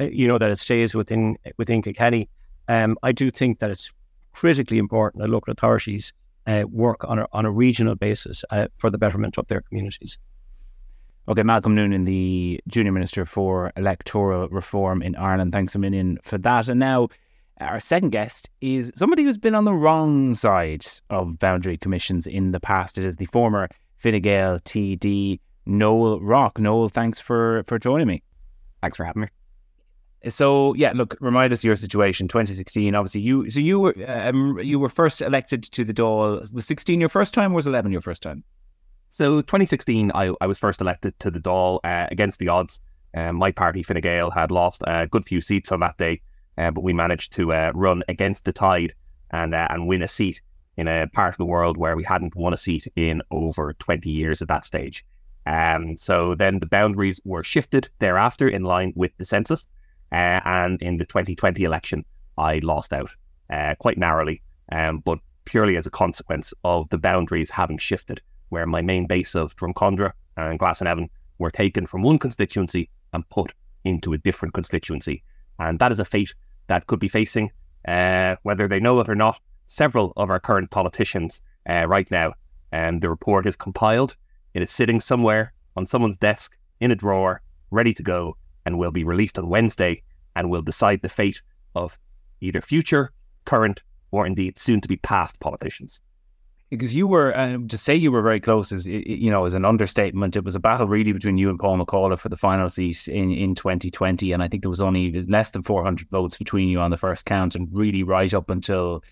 uh, 0.00 0.04
you 0.04 0.26
know, 0.26 0.38
that 0.38 0.50
it 0.50 0.58
stays 0.58 0.94
within 0.94 1.36
within 1.58 1.82
Kilkenny. 1.82 2.28
Um, 2.68 2.96
I 3.02 3.12
do 3.12 3.30
think 3.30 3.58
that 3.58 3.70
it's 3.70 3.92
critically 4.32 4.78
important 4.78 5.22
that 5.22 5.30
local 5.30 5.52
authorities 5.52 6.12
uh, 6.46 6.64
work 6.70 7.04
on 7.04 7.20
a, 7.20 7.26
on 7.32 7.44
a 7.46 7.50
regional 7.50 7.94
basis 7.94 8.44
uh, 8.50 8.68
for 8.74 8.90
the 8.90 8.98
betterment 8.98 9.38
of 9.38 9.46
their 9.48 9.60
communities. 9.60 10.18
Okay, 11.28 11.44
Malcolm 11.44 11.74
Noonan, 11.74 12.04
the 12.04 12.60
Junior 12.66 12.90
Minister 12.90 13.24
for 13.24 13.72
Electoral 13.76 14.48
Reform 14.48 15.02
in 15.02 15.14
Ireland. 15.14 15.52
Thanks 15.52 15.74
a 15.74 15.78
million 15.78 16.18
for 16.22 16.36
that. 16.38 16.68
And 16.68 16.80
now, 16.80 17.08
our 17.60 17.78
second 17.78 18.10
guest 18.10 18.50
is 18.60 18.90
somebody 18.96 19.22
who's 19.22 19.38
been 19.38 19.54
on 19.54 19.64
the 19.64 19.74
wrong 19.74 20.34
side 20.34 20.84
of 21.10 21.38
boundary 21.38 21.76
commissions 21.76 22.26
in 22.26 22.50
the 22.50 22.58
past. 22.58 22.98
It 22.98 23.04
is 23.04 23.16
the 23.16 23.26
former 23.26 23.68
Fine 23.98 24.20
Gael 24.20 24.58
TD, 24.58 25.38
Noel 25.64 26.20
Rock. 26.20 26.58
Noel, 26.58 26.88
thanks 26.88 27.20
for, 27.20 27.62
for 27.68 27.78
joining 27.78 28.08
me. 28.08 28.22
Thanks 28.80 28.96
for 28.96 29.04
having 29.04 29.22
me. 29.22 29.28
So 30.28 30.74
yeah, 30.74 30.92
look, 30.94 31.16
remind 31.20 31.52
us 31.52 31.64
your 31.64 31.76
situation. 31.76 32.28
2016, 32.28 32.94
obviously 32.94 33.20
you. 33.20 33.50
So 33.50 33.60
you 33.60 33.80
were 33.80 33.94
um, 34.06 34.58
you 34.58 34.78
were 34.78 34.88
first 34.88 35.20
elected 35.20 35.62
to 35.64 35.84
the 35.84 35.92
Dáil. 35.92 36.52
Was 36.52 36.66
16 36.66 37.00
your 37.00 37.08
first 37.08 37.34
time? 37.34 37.52
or 37.52 37.56
Was 37.56 37.66
11 37.66 37.92
your 37.92 38.00
first 38.00 38.22
time? 38.22 38.44
So 39.08 39.42
2016, 39.42 40.12
I, 40.14 40.32
I 40.40 40.46
was 40.46 40.58
first 40.58 40.80
elected 40.80 41.18
to 41.18 41.30
the 41.30 41.40
Dáil 41.40 41.80
uh, 41.84 42.06
against 42.10 42.38
the 42.38 42.48
odds. 42.48 42.80
Um, 43.14 43.36
my 43.36 43.50
party, 43.50 43.82
Fine 43.82 44.00
Gael, 44.00 44.30
had 44.30 44.50
lost 44.50 44.82
a 44.86 45.06
good 45.06 45.24
few 45.26 45.40
seats 45.40 45.70
on 45.70 45.80
that 45.80 45.98
day, 45.98 46.22
uh, 46.56 46.70
but 46.70 46.82
we 46.82 46.94
managed 46.94 47.32
to 47.34 47.52
uh, 47.52 47.72
run 47.74 48.02
against 48.08 48.46
the 48.46 48.52
tide 48.52 48.94
and 49.30 49.54
uh, 49.54 49.66
and 49.70 49.86
win 49.86 50.02
a 50.02 50.08
seat 50.08 50.40
in 50.76 50.88
a 50.88 51.06
part 51.08 51.34
of 51.34 51.38
the 51.38 51.44
world 51.44 51.76
where 51.76 51.96
we 51.96 52.04
hadn't 52.04 52.34
won 52.34 52.54
a 52.54 52.56
seat 52.56 52.86
in 52.96 53.22
over 53.30 53.74
20 53.74 54.08
years 54.08 54.40
at 54.40 54.48
that 54.48 54.64
stage. 54.64 55.04
Um, 55.46 55.96
so 55.96 56.34
then 56.34 56.60
the 56.60 56.66
boundaries 56.66 57.20
were 57.24 57.42
shifted 57.42 57.88
thereafter 57.98 58.48
in 58.48 58.62
line 58.62 58.92
with 58.96 59.16
the 59.18 59.24
census. 59.24 59.66
Uh, 60.12 60.40
and 60.44 60.82
in 60.82 60.98
the 60.98 61.06
2020 61.06 61.64
election, 61.64 62.04
I 62.36 62.58
lost 62.58 62.92
out 62.92 63.10
uh, 63.50 63.74
quite 63.78 63.98
narrowly, 63.98 64.42
um, 64.70 64.98
but 65.00 65.18
purely 65.44 65.76
as 65.76 65.86
a 65.86 65.90
consequence 65.90 66.52
of 66.64 66.88
the 66.90 66.98
boundaries 66.98 67.50
having 67.50 67.78
shifted, 67.78 68.20
where 68.50 68.66
my 68.66 68.82
main 68.82 69.06
base 69.06 69.34
of 69.34 69.56
Drumcondra 69.56 70.12
and 70.36 70.58
Glasnevin 70.58 71.08
were 71.38 71.50
taken 71.50 71.86
from 71.86 72.02
one 72.02 72.18
constituency 72.18 72.88
and 73.12 73.28
put 73.30 73.52
into 73.84 74.12
a 74.12 74.18
different 74.18 74.54
constituency. 74.54 75.22
And 75.58 75.78
that 75.78 75.92
is 75.92 75.98
a 75.98 76.04
fate 76.04 76.34
that 76.68 76.86
could 76.86 77.00
be 77.00 77.08
facing, 77.08 77.50
uh, 77.86 78.36
whether 78.42 78.68
they 78.68 78.80
know 78.80 79.00
it 79.00 79.08
or 79.08 79.14
not, 79.14 79.40
several 79.66 80.12
of 80.16 80.30
our 80.30 80.40
current 80.40 80.70
politicians 80.70 81.42
uh, 81.68 81.86
right 81.86 82.10
now. 82.10 82.34
And 82.70 83.00
the 83.00 83.10
report 83.10 83.46
is 83.46 83.56
compiled. 83.56 84.16
It 84.54 84.62
is 84.62 84.70
sitting 84.70 85.00
somewhere 85.00 85.52
on 85.76 85.86
someone's 85.86 86.16
desk 86.16 86.56
in 86.80 86.90
a 86.90 86.94
drawer, 86.96 87.42
ready 87.70 87.94
to 87.94 88.02
go 88.02 88.36
and 88.64 88.78
will 88.78 88.90
be 88.90 89.04
released 89.04 89.38
on 89.38 89.48
Wednesday 89.48 90.02
and 90.36 90.50
will 90.50 90.62
decide 90.62 91.02
the 91.02 91.08
fate 91.08 91.42
of 91.74 91.98
either 92.40 92.60
future, 92.60 93.12
current, 93.44 93.82
or 94.10 94.26
indeed 94.26 94.58
soon 94.58 94.80
to 94.80 94.88
be 94.88 94.96
past 94.96 95.38
politicians. 95.40 96.00
Because 96.70 96.94
you 96.94 97.06
were, 97.06 97.36
uh, 97.36 97.58
to 97.68 97.76
say 97.76 97.94
you 97.94 98.10
were 98.10 98.22
very 98.22 98.40
close 98.40 98.72
is, 98.72 98.86
you 98.86 99.30
know, 99.30 99.44
is 99.44 99.52
an 99.52 99.66
understatement. 99.66 100.36
It 100.36 100.44
was 100.44 100.54
a 100.54 100.60
battle 100.60 100.86
really 100.86 101.12
between 101.12 101.36
you 101.36 101.50
and 101.50 101.58
Paul 101.58 101.78
McAuliffe 101.78 102.20
for 102.20 102.30
the 102.30 102.36
final 102.36 102.68
seat 102.70 103.08
in, 103.08 103.30
in 103.30 103.54
2020. 103.54 104.32
And 104.32 104.42
I 104.42 104.48
think 104.48 104.62
there 104.62 104.70
was 104.70 104.80
only 104.80 105.22
less 105.26 105.50
than 105.50 105.60
400 105.60 106.08
votes 106.08 106.38
between 106.38 106.70
you 106.70 106.80
on 106.80 106.90
the 106.90 106.96
first 106.96 107.26
count. 107.26 107.54
And 107.54 107.68
really, 107.72 108.02
right 108.02 108.32
up 108.32 108.48
until 108.48 109.02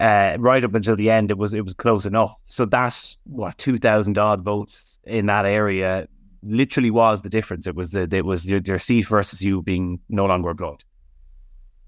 uh, 0.00 0.36
right 0.38 0.64
up 0.64 0.74
until 0.74 0.96
the 0.96 1.10
end, 1.10 1.30
it 1.30 1.38
was 1.38 1.54
it 1.54 1.64
was 1.64 1.74
close 1.74 2.06
enough. 2.06 2.40
So 2.46 2.64
that's 2.64 3.16
what 3.24 3.58
two 3.58 3.78
thousand 3.78 4.18
odd 4.18 4.40
votes 4.40 4.98
in 5.04 5.26
that 5.26 5.46
area 5.46 6.08
literally 6.46 6.90
was 6.90 7.22
the 7.22 7.28
difference. 7.28 7.66
It 7.66 7.74
was 7.74 7.92
the, 7.92 8.08
it 8.10 8.24
was 8.24 8.48
your, 8.48 8.78
seat 8.78 9.06
versus 9.08 9.42
you 9.42 9.62
being 9.62 10.00
no 10.08 10.26
longer 10.26 10.50
employed. 10.50 10.84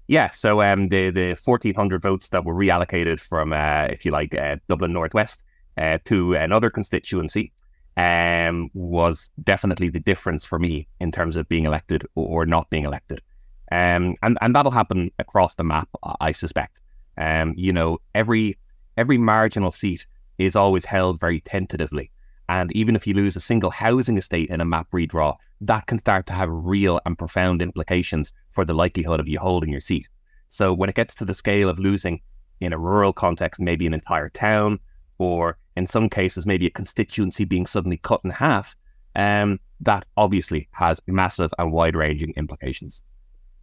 Yeah, 0.07 0.31
so 0.31 0.61
um, 0.61 0.87
the 0.87 1.11
the 1.11 1.35
fourteen 1.35 1.75
hundred 1.75 2.01
votes 2.01 2.29
that 2.29 2.45
were 2.45 2.55
reallocated 2.55 3.19
from, 3.19 3.51
uh, 3.51 3.87
if 3.89 4.05
you 4.05 4.11
like, 4.11 4.33
uh, 4.35 4.55
Dublin 4.69 4.93
Northwest 4.93 5.43
uh, 5.77 5.97
to 6.05 6.33
another 6.33 6.69
constituency 6.69 7.51
um, 7.97 8.69
was 8.73 9.29
definitely 9.43 9.89
the 9.89 9.99
difference 9.99 10.45
for 10.45 10.59
me 10.59 10.87
in 11.01 11.11
terms 11.11 11.35
of 11.35 11.49
being 11.49 11.65
elected 11.65 12.05
or 12.15 12.45
not 12.45 12.69
being 12.69 12.85
elected. 12.85 13.21
Um, 13.69 14.15
and 14.23 14.37
and 14.39 14.55
that'll 14.55 14.71
happen 14.71 15.11
across 15.19 15.55
the 15.55 15.65
map, 15.65 15.89
I 16.21 16.31
suspect. 16.31 16.79
Um, 17.17 17.53
you 17.57 17.73
know, 17.73 17.99
every 18.15 18.57
every 18.95 19.17
marginal 19.17 19.71
seat 19.71 20.05
is 20.37 20.55
always 20.55 20.85
held 20.85 21.19
very 21.19 21.41
tentatively. 21.41 22.11
And 22.49 22.71
even 22.71 22.95
if 22.95 23.05
you 23.05 23.13
lose 23.13 23.35
a 23.35 23.41
single 23.41 23.71
housing 23.71 24.17
estate 24.17 24.49
in 24.49 24.61
a 24.61 24.65
map 24.65 24.89
redraw, 24.91 25.35
that 25.61 25.87
can 25.87 25.99
start 25.99 26.25
to 26.27 26.33
have 26.33 26.49
real 26.49 27.01
and 27.05 27.17
profound 27.17 27.61
implications 27.61 28.33
for 28.51 28.63
the 28.63 28.73
likelihood 28.73 29.19
of 29.19 29.27
you 29.27 29.39
holding 29.39 29.69
your 29.69 29.81
seat. 29.81 30.07
So 30.49 30.73
when 30.73 30.89
it 30.89 30.95
gets 30.95 31.15
to 31.15 31.25
the 31.25 31.33
scale 31.33 31.69
of 31.69 31.79
losing 31.79 32.21
in 32.61 32.73
a 32.73 32.77
rural 32.77 33.13
context, 33.13 33.59
maybe 33.59 33.85
an 33.85 33.93
entire 33.93 34.29
town, 34.29 34.79
or 35.17 35.57
in 35.75 35.85
some 35.85 36.09
cases, 36.09 36.45
maybe 36.45 36.67
a 36.67 36.71
constituency 36.71 37.43
being 37.43 37.65
suddenly 37.65 37.97
cut 37.97 38.21
in 38.23 38.31
half, 38.31 38.75
um, 39.15 39.59
that 39.81 40.05
obviously 40.15 40.69
has 40.71 41.01
massive 41.07 41.51
and 41.57 41.71
wide 41.71 41.95
ranging 41.95 42.33
implications. 42.37 43.01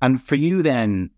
And 0.03 0.23
for 0.23 0.35
you, 0.35 0.63
then, 0.63 1.11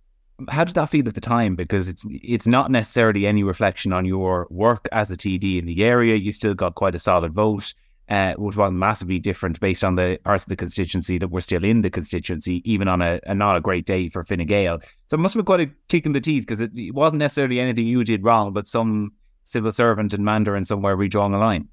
how 0.49 0.65
did 0.65 0.75
that 0.75 0.91
feel 0.91 1.09
at 1.09 1.15
the 1.15 1.21
time? 1.21 1.57
Because 1.57 1.89
it's 1.89 2.07
it's 2.11 2.47
not 2.47 2.71
necessarily 2.71 3.27
any 3.27 3.43
reflection 3.43 3.93
on 3.93 4.05
your 4.05 4.47
work 4.51 4.89
as 4.93 5.11
a 5.11 5.17
TD 5.17 5.59
in 5.59 5.67
the 5.67 5.85
area. 5.85 6.17
You 6.17 6.33
still 6.33 6.55
got 6.55 6.75
quite 6.75 6.95
a 6.95 6.99
solid 6.99 7.33
vote, 7.33 7.73
uh, 8.09 8.35
which 8.35 8.57
wasn't 8.57 8.79
massively 8.79 9.19
different 9.19 9.59
based 9.61 9.83
on 9.83 9.95
the 9.95 10.19
parts 10.25 10.45
of 10.45 10.51
the 10.51 10.57
constituency 10.57 11.19
that 11.19 11.29
were 11.29 11.41
still 11.41 11.65
in 11.65 11.81
the 11.81 11.91
constituency, 11.91 12.63
even 12.71 12.87
on 12.87 13.01
a, 13.01 13.19
a 13.25 13.35
not 13.35 13.57
a 13.57 13.61
great 13.61 13.87
day 13.87 14.09
for 14.09 14.25
Fine 14.25 14.47
Gael. 14.47 14.81
So 15.07 15.15
it 15.15 15.21
must 15.21 15.35
have 15.35 15.41
been 15.41 15.47
quite 15.47 15.69
a 15.69 15.71
kick 15.89 16.05
in 16.05 16.13
the 16.13 16.21
teeth 16.21 16.43
because 16.43 16.61
it, 16.61 16.77
it, 16.77 16.95
wasn't 16.95 17.21
necessarily 17.21 17.59
anything 17.59 17.87
you 17.87 18.05
did 18.05 18.23
wrong, 18.23 18.53
but 18.53 18.69
some 18.69 19.13
civil 19.45 19.73
servant 19.73 20.13
in 20.13 20.23
Mandarin 20.25 20.65
somewhere 20.65 20.97
redrawing 20.97 21.35
a 21.35 21.39
line. 21.39 21.69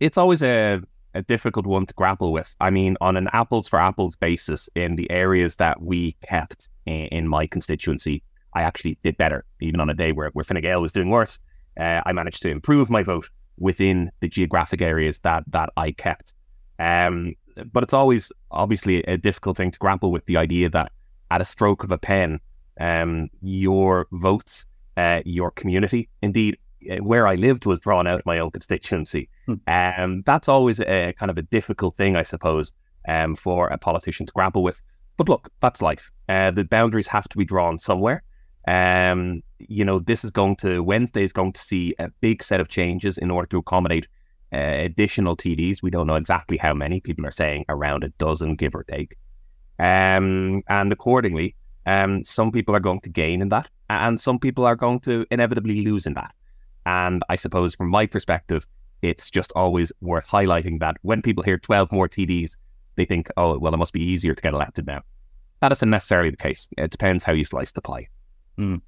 It's 0.00 0.18
always 0.18 0.42
a 0.42 0.82
a 1.14 1.22
difficult 1.22 1.64
one 1.64 1.86
to 1.86 1.94
grapple 1.94 2.30
with. 2.30 2.54
I 2.60 2.68
mean, 2.68 2.98
on 3.00 3.16
an 3.16 3.30
apples 3.32 3.68
for 3.68 3.80
apples 3.80 4.16
basis, 4.16 4.68
in 4.74 4.96
the 4.96 5.10
areas 5.10 5.56
that 5.56 5.80
we 5.80 6.12
kept 6.28 6.68
in, 6.86 7.06
in 7.06 7.28
my 7.28 7.46
constituency, 7.46 8.22
I 8.54 8.62
actually 8.62 8.98
did 9.02 9.16
better. 9.16 9.44
Even 9.60 9.80
on 9.80 9.90
a 9.90 9.94
day 9.94 10.12
where, 10.12 10.30
where 10.30 10.44
Fine 10.44 10.62
Gael 10.62 10.80
was 10.80 10.92
doing 10.92 11.10
worse, 11.10 11.38
uh, 11.78 12.00
I 12.06 12.12
managed 12.12 12.42
to 12.42 12.50
improve 12.50 12.90
my 12.90 13.02
vote 13.02 13.28
within 13.58 14.10
the 14.20 14.28
geographic 14.28 14.82
areas 14.82 15.20
that 15.20 15.44
that 15.48 15.70
I 15.76 15.92
kept. 15.92 16.34
Um, 16.78 17.34
but 17.72 17.82
it's 17.82 17.94
always 17.94 18.32
obviously 18.50 19.02
a 19.04 19.16
difficult 19.16 19.56
thing 19.56 19.70
to 19.70 19.78
grapple 19.78 20.12
with 20.12 20.26
the 20.26 20.36
idea 20.36 20.68
that 20.70 20.92
at 21.30 21.40
a 21.40 21.44
stroke 21.44 21.82
of 21.84 21.90
a 21.90 21.98
pen, 21.98 22.38
um, 22.80 23.28
your 23.42 24.06
votes, 24.12 24.66
uh, 24.96 25.22
your 25.24 25.50
community, 25.50 26.08
indeed 26.22 26.58
uh, 26.90 26.96
where 26.96 27.26
I 27.26 27.34
lived 27.34 27.66
was 27.66 27.80
drawn 27.80 28.06
out 28.06 28.20
of 28.20 28.26
my 28.26 28.38
own 28.38 28.50
constituency. 28.50 29.28
Hmm. 29.46 29.54
Um, 29.66 30.22
that's 30.26 30.48
always 30.48 30.80
a 30.80 31.14
kind 31.18 31.30
of 31.30 31.38
a 31.38 31.42
difficult 31.42 31.96
thing, 31.96 32.16
I 32.16 32.22
suppose, 32.22 32.72
um, 33.08 33.34
for 33.34 33.68
a 33.68 33.78
politician 33.78 34.26
to 34.26 34.32
grapple 34.32 34.62
with. 34.62 34.82
But 35.16 35.28
look, 35.28 35.50
that's 35.60 35.82
life. 35.82 36.10
Uh, 36.28 36.50
the 36.50 36.64
boundaries 36.64 37.06
have 37.08 37.28
to 37.28 37.38
be 37.38 37.44
drawn 37.44 37.78
somewhere. 37.78 38.22
Um, 38.68 39.42
you 39.58 39.84
know, 39.84 39.98
this 39.98 40.24
is 40.24 40.30
going 40.30 40.56
to 40.56 40.82
Wednesday 40.82 41.22
is 41.22 41.32
going 41.32 41.52
to 41.52 41.60
see 41.60 41.94
a 41.98 42.10
big 42.20 42.42
set 42.42 42.60
of 42.60 42.68
changes 42.68 43.16
in 43.16 43.30
order 43.30 43.46
to 43.48 43.58
accommodate 43.58 44.08
uh, 44.52 44.58
additional 44.58 45.36
TDs. 45.36 45.82
We 45.82 45.90
don't 45.90 46.06
know 46.06 46.16
exactly 46.16 46.56
how 46.56 46.74
many. 46.74 47.00
People 47.00 47.26
are 47.26 47.32
saying 47.32 47.64
around 47.68 48.04
a 48.04 48.08
dozen, 48.10 48.56
give 48.56 48.74
or 48.74 48.84
take. 48.84 49.16
Um, 49.78 50.62
and 50.68 50.92
accordingly, 50.92 51.54
um, 51.86 52.24
some 52.24 52.50
people 52.50 52.74
are 52.74 52.80
going 52.80 53.00
to 53.00 53.10
gain 53.10 53.40
in 53.40 53.48
that, 53.50 53.68
and 53.88 54.18
some 54.18 54.38
people 54.38 54.66
are 54.66 54.76
going 54.76 55.00
to 55.00 55.26
inevitably 55.30 55.84
lose 55.84 56.06
in 56.06 56.14
that. 56.14 56.34
And 56.84 57.22
I 57.28 57.36
suppose 57.36 57.74
from 57.74 57.88
my 57.88 58.06
perspective, 58.06 58.66
it's 59.02 59.30
just 59.30 59.52
always 59.54 59.92
worth 60.00 60.26
highlighting 60.26 60.80
that 60.80 60.96
when 61.02 61.22
people 61.22 61.44
hear 61.44 61.58
12 61.58 61.92
more 61.92 62.08
TDs, 62.08 62.56
they 62.96 63.04
think, 63.04 63.28
oh, 63.36 63.58
well, 63.58 63.74
it 63.74 63.78
must 63.78 63.92
be 63.92 64.02
easier 64.02 64.34
to 64.34 64.42
get 64.42 64.54
elected 64.54 64.86
now. 64.86 65.02
That 65.60 65.72
isn't 65.72 65.88
necessarily 65.88 66.30
the 66.30 66.36
case. 66.36 66.68
It 66.76 66.90
depends 66.90 67.24
how 67.24 67.32
you 67.32 67.44
slice 67.44 67.72
the 67.72 67.80
pie. 67.80 68.08
Mm. 68.58 68.80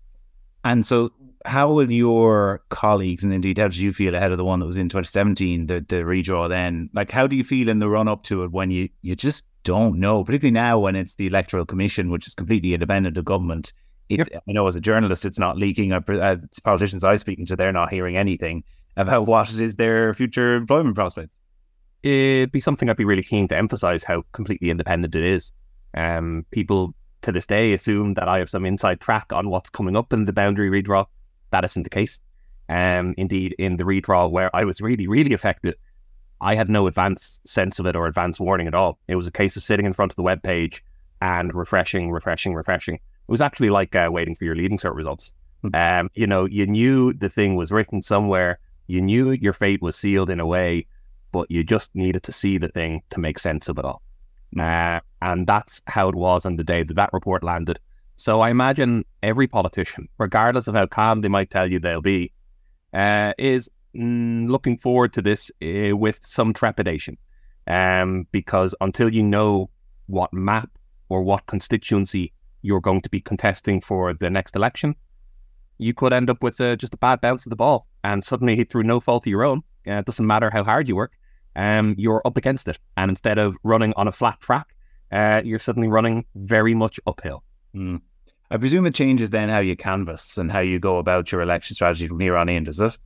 And 0.64 0.84
so, 0.84 1.12
how 1.44 1.72
will 1.72 1.90
your 1.90 2.62
colleagues, 2.68 3.24
and 3.24 3.32
indeed, 3.32 3.58
how 3.58 3.68
did 3.68 3.78
you 3.78 3.92
feel 3.92 4.14
ahead 4.14 4.32
of 4.32 4.38
the 4.38 4.44
one 4.44 4.60
that 4.60 4.66
was 4.66 4.76
in 4.76 4.88
2017, 4.88 5.66
the, 5.66 5.74
the 5.88 6.02
redraw 6.02 6.48
then? 6.48 6.90
Like, 6.92 7.10
how 7.10 7.26
do 7.26 7.36
you 7.36 7.44
feel 7.44 7.68
in 7.68 7.78
the 7.78 7.88
run 7.88 8.08
up 8.08 8.24
to 8.24 8.42
it 8.42 8.50
when 8.50 8.70
you, 8.70 8.88
you 9.02 9.14
just 9.14 9.44
don't 9.62 9.98
know, 9.98 10.24
particularly 10.24 10.52
now 10.52 10.78
when 10.78 10.96
it's 10.96 11.14
the 11.14 11.26
Electoral 11.26 11.64
Commission, 11.64 12.10
which 12.10 12.26
is 12.26 12.34
completely 12.34 12.74
independent 12.74 13.16
of 13.16 13.24
government? 13.24 13.72
It, 14.08 14.18
yep. 14.18 14.42
I 14.48 14.52
know 14.52 14.66
as 14.66 14.76
a 14.76 14.80
journalist, 14.80 15.24
it's 15.24 15.38
not 15.38 15.58
leaking. 15.58 15.92
Uh, 15.92 16.36
politicians 16.64 17.04
I 17.04 17.12
was 17.12 17.20
speaking 17.20 17.46
to, 17.46 17.56
they're 17.56 17.72
not 17.72 17.92
hearing 17.92 18.16
anything 18.16 18.64
about 18.96 19.26
what 19.26 19.48
is 19.54 19.76
their 19.76 20.12
future 20.12 20.56
employment 20.56 20.96
prospects. 20.96 21.38
It'd 22.02 22.52
be 22.52 22.60
something 22.60 22.88
I'd 22.88 22.96
be 22.96 23.04
really 23.04 23.22
keen 23.22 23.48
to 23.48 23.56
emphasize 23.56 24.04
how 24.04 24.22
completely 24.32 24.70
independent 24.70 25.14
it 25.14 25.24
is. 25.24 25.52
Um, 25.94 26.46
people 26.50 26.94
to 27.22 27.32
this 27.32 27.46
day 27.46 27.72
assume 27.72 28.14
that 28.14 28.28
I 28.28 28.38
have 28.38 28.48
some 28.48 28.64
inside 28.64 29.00
track 29.00 29.32
on 29.32 29.50
what's 29.50 29.70
coming 29.70 29.96
up 29.96 30.12
in 30.12 30.24
the 30.24 30.32
boundary 30.32 30.70
redraw. 30.70 31.06
That 31.50 31.64
isn't 31.64 31.82
the 31.82 31.90
case. 31.90 32.20
Um, 32.68 33.14
indeed, 33.16 33.54
in 33.58 33.76
the 33.76 33.84
redraw 33.84 34.30
where 34.30 34.54
I 34.54 34.64
was 34.64 34.80
really, 34.80 35.08
really 35.08 35.32
affected, 35.32 35.74
I 36.40 36.54
had 36.54 36.68
no 36.68 36.86
advance 36.86 37.40
sense 37.44 37.78
of 37.78 37.86
it 37.86 37.96
or 37.96 38.06
advance 38.06 38.38
warning 38.38 38.68
at 38.68 38.74
all. 38.74 38.98
It 39.08 39.16
was 39.16 39.26
a 39.26 39.32
case 39.32 39.56
of 39.56 39.62
sitting 39.62 39.86
in 39.86 39.92
front 39.92 40.12
of 40.12 40.16
the 40.16 40.22
web 40.22 40.42
page 40.42 40.84
and 41.20 41.52
refreshing, 41.54 42.12
refreshing, 42.12 42.54
refreshing. 42.54 42.94
It 42.94 43.00
was 43.32 43.40
actually 43.40 43.70
like 43.70 43.96
uh, 43.96 44.08
waiting 44.12 44.34
for 44.34 44.44
your 44.44 44.54
leaving 44.54 44.78
cert 44.78 44.94
results. 44.94 45.32
Hmm. 45.62 45.74
Um, 45.74 46.10
you 46.14 46.26
know, 46.26 46.44
you 46.44 46.66
knew 46.66 47.12
the 47.12 47.28
thing 47.28 47.56
was 47.56 47.72
written 47.72 48.02
somewhere. 48.02 48.60
You 48.86 49.02
knew 49.02 49.32
your 49.32 49.52
fate 49.52 49.82
was 49.82 49.96
sealed 49.96 50.30
in 50.30 50.40
a 50.40 50.46
way, 50.46 50.86
but 51.32 51.50
you 51.50 51.64
just 51.64 51.94
needed 51.94 52.22
to 52.24 52.32
see 52.32 52.58
the 52.58 52.68
thing 52.68 53.02
to 53.10 53.20
make 53.20 53.38
sense 53.38 53.68
of 53.68 53.78
it 53.78 53.84
all. 53.84 54.02
Uh, 54.58 55.00
and 55.20 55.46
that's 55.46 55.82
how 55.86 56.08
it 56.08 56.14
was 56.14 56.46
on 56.46 56.56
the 56.56 56.64
day 56.64 56.82
that 56.82 56.94
that 56.94 57.10
report 57.12 57.42
landed. 57.42 57.78
So 58.16 58.40
I 58.40 58.50
imagine 58.50 59.04
every 59.22 59.46
politician, 59.46 60.08
regardless 60.18 60.66
of 60.66 60.74
how 60.74 60.86
calm 60.86 61.20
they 61.20 61.28
might 61.28 61.50
tell 61.50 61.70
you 61.70 61.78
they'll 61.78 62.00
be, 62.00 62.32
uh, 62.92 63.32
is 63.38 63.70
mm, 63.94 64.48
looking 64.48 64.78
forward 64.78 65.12
to 65.12 65.22
this 65.22 65.50
uh, 65.62 65.96
with 65.96 66.18
some 66.22 66.52
trepidation. 66.52 67.16
Um, 67.66 68.26
because 68.32 68.74
until 68.80 69.12
you 69.12 69.22
know 69.22 69.68
what 70.06 70.32
map 70.32 70.70
or 71.10 71.22
what 71.22 71.44
constituency 71.46 72.32
you're 72.62 72.80
going 72.80 73.02
to 73.02 73.10
be 73.10 73.20
contesting 73.20 73.80
for 73.80 74.14
the 74.14 74.30
next 74.30 74.56
election, 74.56 74.96
you 75.76 75.92
could 75.92 76.12
end 76.12 76.30
up 76.30 76.42
with 76.42 76.60
uh, 76.60 76.76
just 76.76 76.94
a 76.94 76.98
bad 76.98 77.20
bounce 77.20 77.46
of 77.46 77.50
the 77.50 77.56
ball. 77.56 77.86
And 78.04 78.24
suddenly, 78.24 78.64
through 78.64 78.84
no 78.84 79.00
fault 79.00 79.26
of 79.26 79.30
your 79.30 79.44
own, 79.44 79.62
uh, 79.86 79.92
it 79.92 80.06
doesn't 80.06 80.26
matter 80.26 80.50
how 80.50 80.64
hard 80.64 80.88
you 80.88 80.96
work, 80.96 81.12
um, 81.58 81.96
you're 81.98 82.22
up 82.24 82.36
against 82.36 82.68
it. 82.68 82.78
And 82.96 83.10
instead 83.10 83.38
of 83.38 83.56
running 83.64 83.92
on 83.96 84.08
a 84.08 84.12
flat 84.12 84.40
track, 84.40 84.74
uh, 85.10 85.42
you're 85.44 85.58
suddenly 85.58 85.88
running 85.88 86.24
very 86.36 86.72
much 86.72 87.00
uphill. 87.06 87.42
Mm. 87.74 88.00
I 88.50 88.56
presume 88.56 88.86
it 88.86 88.94
changes 88.94 89.30
then 89.30 89.48
how 89.48 89.58
you 89.58 89.76
canvass 89.76 90.38
and 90.38 90.50
how 90.50 90.60
you 90.60 90.78
go 90.78 90.98
about 90.98 91.30
your 91.32 91.42
election 91.42 91.74
strategy 91.74 92.06
from 92.06 92.20
here 92.20 92.36
on 92.36 92.48
in, 92.48 92.64
does 92.64 92.80
it? 92.80 92.96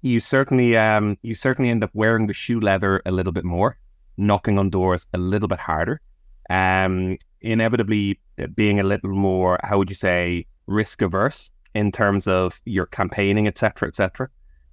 You 0.00 0.20
certainly, 0.20 0.76
um, 0.76 1.18
you 1.22 1.34
certainly 1.34 1.70
end 1.70 1.82
up 1.82 1.90
wearing 1.92 2.28
the 2.28 2.34
shoe 2.34 2.60
leather 2.60 3.02
a 3.04 3.10
little 3.10 3.32
bit 3.32 3.44
more, 3.44 3.76
knocking 4.16 4.58
on 4.58 4.70
doors 4.70 5.08
a 5.12 5.18
little 5.18 5.48
bit 5.48 5.58
harder, 5.58 6.00
um, 6.50 7.18
inevitably 7.40 8.20
uh, 8.38 8.46
being 8.48 8.78
a 8.78 8.84
little 8.84 9.10
more, 9.10 9.58
how 9.64 9.76
would 9.78 9.90
you 9.90 9.96
say, 9.96 10.46
risk 10.66 11.02
averse 11.02 11.50
in 11.74 11.90
terms 11.90 12.28
of 12.28 12.60
your 12.64 12.86
campaigning, 12.86 13.48
etc., 13.48 13.88
etc. 13.88 14.28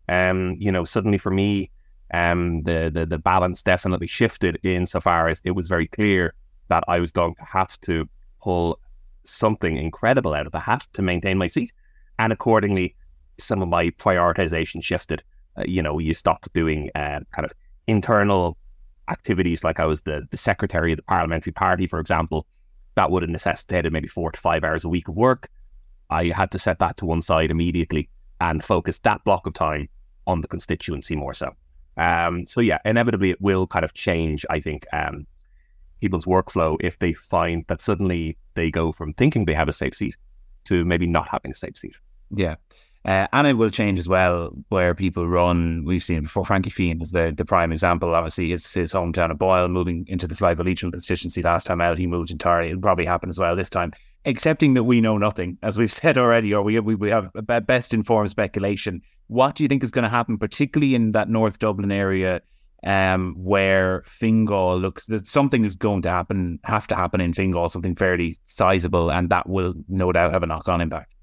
Um, 0.07 0.55
you 0.59 0.71
know, 0.71 0.85
suddenly 0.85 1.17
for 1.17 1.31
me, 1.31 1.71
um, 2.13 2.63
the, 2.63 2.91
the 2.93 3.05
the 3.05 3.17
balance 3.17 3.63
definitely 3.63 4.07
shifted 4.07 4.59
insofar 4.63 5.29
as 5.29 5.41
it 5.45 5.51
was 5.51 5.67
very 5.67 5.87
clear 5.87 6.33
that 6.67 6.83
I 6.87 6.99
was 6.99 7.11
going 7.11 7.35
to 7.35 7.45
have 7.45 7.79
to 7.81 8.07
pull 8.41 8.79
something 9.23 9.77
incredible 9.77 10.33
out 10.33 10.45
of 10.45 10.51
the 10.51 10.59
hat 10.59 10.87
to 10.93 11.01
maintain 11.01 11.37
my 11.37 11.47
seat, 11.47 11.71
and 12.19 12.33
accordingly, 12.33 12.95
some 13.37 13.61
of 13.61 13.69
my 13.69 13.89
prioritization 13.91 14.83
shifted. 14.83 15.23
Uh, 15.57 15.63
you 15.65 15.81
know, 15.81 16.00
you 16.00 16.13
stopped 16.13 16.51
doing 16.53 16.89
uh, 16.95 17.19
kind 17.33 17.45
of 17.45 17.51
internal 17.87 18.57
activities 19.09 19.63
like 19.63 19.79
I 19.79 19.85
was 19.85 20.01
the 20.01 20.27
the 20.31 20.37
secretary 20.37 20.91
of 20.91 20.97
the 20.97 21.03
parliamentary 21.03 21.53
party, 21.53 21.87
for 21.87 22.00
example. 22.00 22.45
That 22.95 23.09
would 23.09 23.24
have 23.24 23.29
necessitated 23.29 23.93
maybe 23.93 24.09
four 24.09 24.31
to 24.31 24.39
five 24.39 24.65
hours 24.65 24.83
a 24.83 24.89
week 24.89 25.07
of 25.07 25.15
work. 25.15 25.50
I 26.09 26.25
had 26.35 26.51
to 26.51 26.59
set 26.59 26.79
that 26.79 26.97
to 26.97 27.05
one 27.05 27.21
side 27.21 27.50
immediately 27.50 28.09
and 28.41 28.61
focus 28.61 29.00
that 29.00 29.24
block 29.24 29.47
of 29.47 29.53
time 29.53 29.87
on 30.27 30.41
the 30.41 30.47
constituency 30.47 31.15
more 31.15 31.33
so. 31.33 31.55
Um, 31.97 32.45
so 32.45 32.61
yeah, 32.61 32.79
inevitably 32.85 33.31
it 33.31 33.41
will 33.41 33.67
kind 33.67 33.85
of 33.85 33.93
change. 33.93 34.45
I 34.49 34.59
think 34.59 34.85
um, 34.93 35.27
people's 35.99 36.25
workflow 36.25 36.77
if 36.79 36.99
they 36.99 37.13
find 37.13 37.65
that 37.67 37.81
suddenly 37.81 38.37
they 38.55 38.71
go 38.71 38.91
from 38.91 39.13
thinking 39.13 39.45
they 39.45 39.53
have 39.53 39.69
a 39.69 39.73
safe 39.73 39.95
seat 39.95 40.15
to 40.65 40.85
maybe 40.85 41.07
not 41.07 41.29
having 41.29 41.51
a 41.51 41.55
safe 41.55 41.77
seat. 41.77 41.95
Yeah. 42.29 42.55
Uh, 43.03 43.25
and 43.33 43.48
it 43.48 43.53
will 43.53 43.72
change 43.72 43.98
as 43.98 44.07
well 44.07 44.51
where 44.70 44.94
people 44.94 45.27
run. 45.27 45.83
We've 45.85 46.03
seen 46.03 46.22
before 46.22 46.46
Frankie 46.46 46.70
Feighan 46.70 47.01
is 47.01 47.11
the, 47.11 47.33
the 47.35 47.46
prime 47.46 47.72
example. 47.72 48.14
Obviously, 48.14 48.51
his, 48.51 48.72
his 48.72 48.94
hometown 48.94 49.31
of 49.31 49.40
Boyle 49.40 49.68
moving 49.68 50.05
into 50.07 50.27
the 50.27 50.35
Sligo 50.35 50.64
Leitrim 50.64 50.92
constituency 50.92 51.42
last 51.42 51.66
time 51.66 51.81
out. 51.81 51.98
He 51.98 52.05
moved 52.05 52.29
entirely. 52.29 52.70
It'll 52.70 52.81
probably 52.81 53.05
happen 53.05 53.29
as 53.29 53.40
well 53.40 53.55
this 53.55 53.72
time, 53.72 53.92
accepting 54.25 54.75
that 54.75 54.83
we 54.83 55.01
know 55.01 55.18
nothing, 55.18 55.57
as 55.64 55.79
we've 55.79 55.92
said 55.92 56.18
already, 56.18 56.53
or 56.53 56.61
we, 56.61 56.79
we, 56.79 56.94
we 56.94 57.09
have 57.09 57.31
best 57.66 57.94
informed 57.94 58.29
speculation. 58.29 59.01
What 59.27 59.55
do 59.55 59.64
you 59.64 59.68
think 59.68 59.83
is 59.83 59.92
going 59.92 60.03
to 60.03 60.09
happen, 60.09 60.37
particularly 60.37 60.94
in 60.94 61.14
that 61.14 61.27
North 61.27 61.57
Dublin 61.57 61.92
area 61.92 62.42
um, 62.83 63.35
where 63.37 64.03
Fingal 64.05 64.77
looks 64.77 65.05
that 65.07 65.27
something 65.27 65.66
is 65.66 65.75
going 65.75 66.01
to 66.03 66.09
happen, 66.09 66.59
have 66.64 66.87
to 66.87 66.96
happen 66.96 67.22
in 67.22 67.33
Fingal, 67.33 67.70
something 67.70 67.96
fairly 67.96 68.35
sizable, 68.46 69.11
and 69.11 69.29
that 69.29 69.48
will 69.48 69.74
no 69.87 70.11
doubt 70.11 70.33
have 70.33 70.44
a 70.44 70.48
knock 70.48 70.68
on 70.68 70.81
impact. 70.81 71.14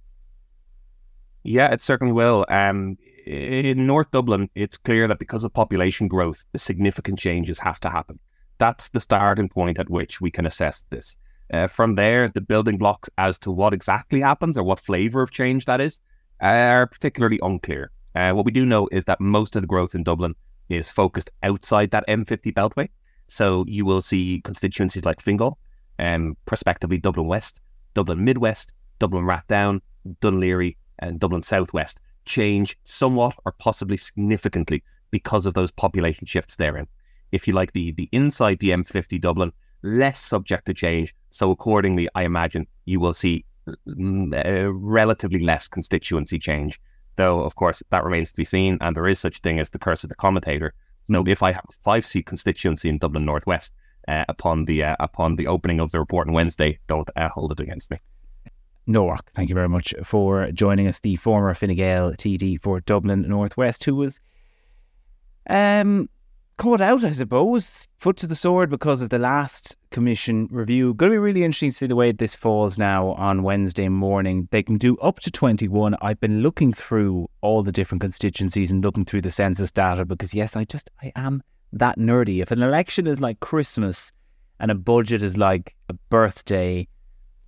Yeah, 1.49 1.73
it 1.73 1.81
certainly 1.81 2.13
will. 2.13 2.45
Um, 2.51 2.99
in 3.25 3.87
North 3.87 4.11
Dublin, 4.11 4.51
it's 4.55 4.77
clear 4.77 5.09
that 5.09 5.19
because 5.19 5.45
of 5.45 5.55
population 5.55 6.07
growth, 6.07 6.45
significant 6.55 7.19
changes 7.19 7.59
have 7.59 7.81
to 7.81 7.89
happen. 7.89 8.19
That's 8.59 8.91
the 8.91 9.01
starting 9.01 9.49
point 9.49 9.79
at 9.79 9.89
which 9.89 10.21
we 10.21 10.31
can 10.31 10.45
assess 10.45 10.85
this. 10.91 11.17
Uh, 11.51 11.67
from 11.67 11.95
there, 11.95 12.29
the 12.29 12.43
building 12.43 12.77
blocks 12.77 13.09
as 13.17 13.39
to 13.39 13.51
what 13.51 13.73
exactly 13.73 14.21
happens 14.21 14.59
or 14.59 14.63
what 14.63 14.79
flavour 14.79 15.23
of 15.23 15.31
change 15.31 15.65
that 15.65 15.81
is 15.81 16.01
are 16.43 16.87
particularly 16.87 17.41
unclear. 17.43 17.93
Uh, 18.15 18.33
what 18.33 18.45
we 18.45 18.53
do 18.53 18.67
know 18.67 18.87
is 18.93 19.07
that 19.07 19.19
most 19.19 19.57
of 19.57 19.63
the 19.63 19.69
growth 19.69 19.95
in 19.95 20.03
Dublin 20.03 20.35
is 20.69 20.91
focused 20.91 21.31
outside 21.43 21.93
that 21.93 22.07
M50 22.09 22.53
beltway. 22.53 22.91
So 23.27 23.65
you 23.67 23.87
will 23.87 24.03
see 24.03 24.43
constituencies 24.45 25.07
like 25.07 25.23
Fingal, 25.23 25.57
um, 25.99 26.37
prospectively 26.45 26.99
Dublin 26.99 27.27
West, 27.27 27.63
Dublin 27.95 28.23
Midwest, 28.23 28.75
Dublin 28.99 29.25
Rathdown, 29.25 29.81
Laoghaire, 30.21 30.75
and 30.99 31.21
Dublin 31.21 31.43
Southwest 31.43 32.01
change 32.25 32.77
somewhat 32.85 33.35
or 33.45 33.53
possibly 33.53 33.97
significantly 33.97 34.83
because 35.11 35.47
of 35.47 35.55
those 35.55 35.71
population 35.71 36.27
shifts 36.27 36.57
therein. 36.57 36.87
If 37.33 37.47
you 37.47 37.55
like 37.55 37.73
the 37.73 37.93
the 37.93 38.09
inside 38.13 38.59
the 38.59 38.71
M50 38.71 39.21
Dublin, 39.21 39.53
less 39.83 40.21
subject 40.21 40.67
to 40.67 40.75
change. 40.75 41.15
So 41.31 41.51
accordingly, 41.51 42.09
I 42.15 42.23
imagine 42.25 42.67
you 42.85 43.01
will 43.01 43.15
see 43.15 43.45
uh, 43.69 44.73
relatively 44.73 45.41
less 45.41 45.69
constituency 45.69 46.39
change 46.39 46.81
though 47.19 47.43
of 47.43 47.57
course 47.57 47.83
that 47.91 48.05
remains 48.05 48.31
to 48.31 48.37
be 48.37 48.45
seen, 48.45 48.79
and 48.81 48.97
there 48.97 49.07
is 49.07 49.19
such 49.19 49.39
a 49.39 49.41
thing 49.43 49.59
as 49.59 49.69
the 49.69 49.79
curse 49.79 50.03
of 50.03 50.09
the 50.09 50.15
commentator. 50.15 50.73
So 51.05 51.23
mm. 51.23 51.29
if 51.29 51.43
I 51.43 51.53
have 51.53 51.67
a 51.69 51.73
five 51.83 52.07
seat 52.07 52.25
constituency 52.25 52.89
in 52.89 52.97
Dublin 52.97 53.27
Northwest 53.27 53.75
uh, 54.07 54.25
upon 54.31 54.65
the 54.65 54.85
uh, 54.85 54.97
upon 55.01 55.37
the 55.37 55.47
opening 55.47 55.81
of 55.81 55.91
the 55.91 55.99
report 55.99 56.29
on 56.29 56.33
Wednesday, 56.33 56.79
don't 56.87 57.11
uh, 57.17 57.29
hold 57.29 57.53
it 57.53 57.61
against 57.61 57.91
me. 57.91 57.99
Noel, 58.89 59.19
thank 59.35 59.51
you 59.51 59.55
very 59.55 59.69
much 59.69 59.93
for 60.03 60.51
joining 60.51 60.87
us, 60.87 61.01
the 61.01 61.17
former 61.17 61.53
Fine 61.53 61.75
Gael 61.75 62.13
TD 62.13 62.59
for 62.59 62.81
Dublin 62.81 63.29
Northwest, 63.29 63.85
who 63.85 63.95
was 63.95 64.19
um 65.51 66.09
caught 66.57 66.81
out, 66.81 67.05
I 67.05 67.13
suppose, 67.13 67.87
foot 67.99 68.17
to 68.17 68.27
the 68.27 68.35
sword 68.35 68.71
because 68.71 69.03
of 69.03 69.11
the 69.11 69.19
last 69.19 69.77
commission 69.91 70.49
review. 70.51 70.95
Going 70.95 71.13
to 71.13 71.15
be 71.15 71.19
really 71.19 71.45
interesting 71.45 71.71
to 71.71 71.77
see 71.77 71.87
the 71.87 71.97
way 71.97 72.13
this 72.13 72.35
falls 72.35 72.79
now 72.79 73.11
on 73.13 73.43
Wednesday 73.43 73.91
morning. 73.91 74.49
They 74.51 74.63
can 74.63 74.79
do 74.79 74.97
up 74.97 75.21
to 75.21 75.31
21. 75.31 75.95
I've 76.01 76.19
been 76.19 76.43
looking 76.43 76.73
through 76.73 77.29
all 77.43 77.63
the 77.63 77.71
different 77.71 78.01
constituencies 78.01 78.71
and 78.71 78.83
looking 78.83 79.05
through 79.05 79.21
the 79.21 79.31
census 79.31 79.71
data 79.71 80.05
because, 80.05 80.35
yes, 80.35 80.57
I 80.57 80.65
just, 80.65 80.91
I 81.03 81.13
am 81.15 81.43
that 81.75 81.99
nerdy. 81.99 82.41
If 82.43 82.51
an 82.51 82.63
election 82.63 83.07
is 83.07 83.21
like 83.21 83.39
Christmas 83.41 84.13
and 84.59 84.71
a 84.71 84.75
budget 84.75 85.23
is 85.23 85.37
like 85.37 85.77
a 85.89 85.95
birthday, 86.11 86.89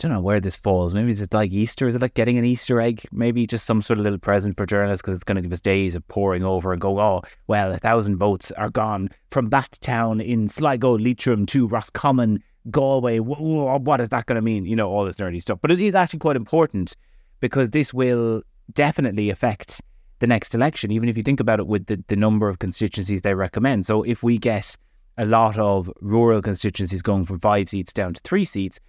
don't 0.01 0.13
know 0.13 0.21
where 0.21 0.41
this 0.41 0.57
falls. 0.57 0.95
Maybe 0.95 1.13
it's 1.13 1.33
like 1.33 1.53
Easter. 1.53 1.87
Is 1.87 1.95
it 1.95 2.01
like 2.01 2.15
getting 2.15 2.39
an 2.39 2.45
Easter 2.45 2.81
egg? 2.81 3.07
Maybe 3.13 3.47
just 3.47 3.67
some 3.67 3.83
sort 3.83 3.99
of 3.99 4.05
little 4.05 4.19
present 4.19 4.57
for 4.57 4.65
journalists 4.65 5.03
because 5.03 5.15
it's 5.15 5.25
going 5.25 5.37
to 5.37 5.43
give 5.43 5.53
us 5.53 5.61
days 5.61 5.95
of 5.95 6.07
pouring 6.09 6.43
over 6.43 6.73
and 6.73 6.81
go, 6.81 6.99
oh, 6.99 7.23
well, 7.47 7.71
a 7.71 7.79
thousand 7.79 8.17
votes 8.17 8.51
are 8.53 8.71
gone 8.71 9.11
from 9.31 9.51
that 9.51 9.79
town 9.83 10.21
in 10.21 10.49
Sligo, 10.49 10.97
Leitrim 10.97 11.45
to 11.47 11.67
Roscommon, 11.67 12.43
Galway. 12.71 13.19
What 13.19 14.01
is 14.01 14.09
that 14.09 14.25
going 14.25 14.37
to 14.37 14.43
mean? 14.43 14.65
You 14.65 14.75
know, 14.75 14.91
all 14.91 15.05
this 15.05 15.19
nerdy 15.19 15.41
stuff. 15.41 15.59
But 15.61 15.71
it 15.71 15.81
is 15.81 15.95
actually 15.95 16.21
quite 16.21 16.37
important 16.37 16.97
because 17.41 17.71
this 17.71 17.93
will 17.93 18.43
definitely 18.73 19.29
affect 19.29 19.83
the 20.21 20.27
next 20.27 20.55
election, 20.55 20.91
even 20.91 21.09
if 21.09 21.17
you 21.17 21.23
think 21.23 21.41
about 21.41 21.61
it 21.61 21.67
with 21.67 21.87
the, 21.87 22.03
the 22.09 22.17
number 22.17 22.49
of 22.49 22.59
constituencies 22.59 23.23
they 23.23 23.35
recommend. 23.35 23.85
So 23.85 24.03
if 24.03 24.23
we 24.23 24.39
get 24.39 24.77
a 25.19 25.27
lot 25.27 25.59
of 25.59 25.91
rural 26.01 26.41
constituencies 26.41 27.03
going 27.03 27.27
from 27.27 27.41
five 27.41 27.69
seats 27.69 27.93
down 27.93 28.15
to 28.15 28.21
three 28.23 28.45
seats, 28.45 28.81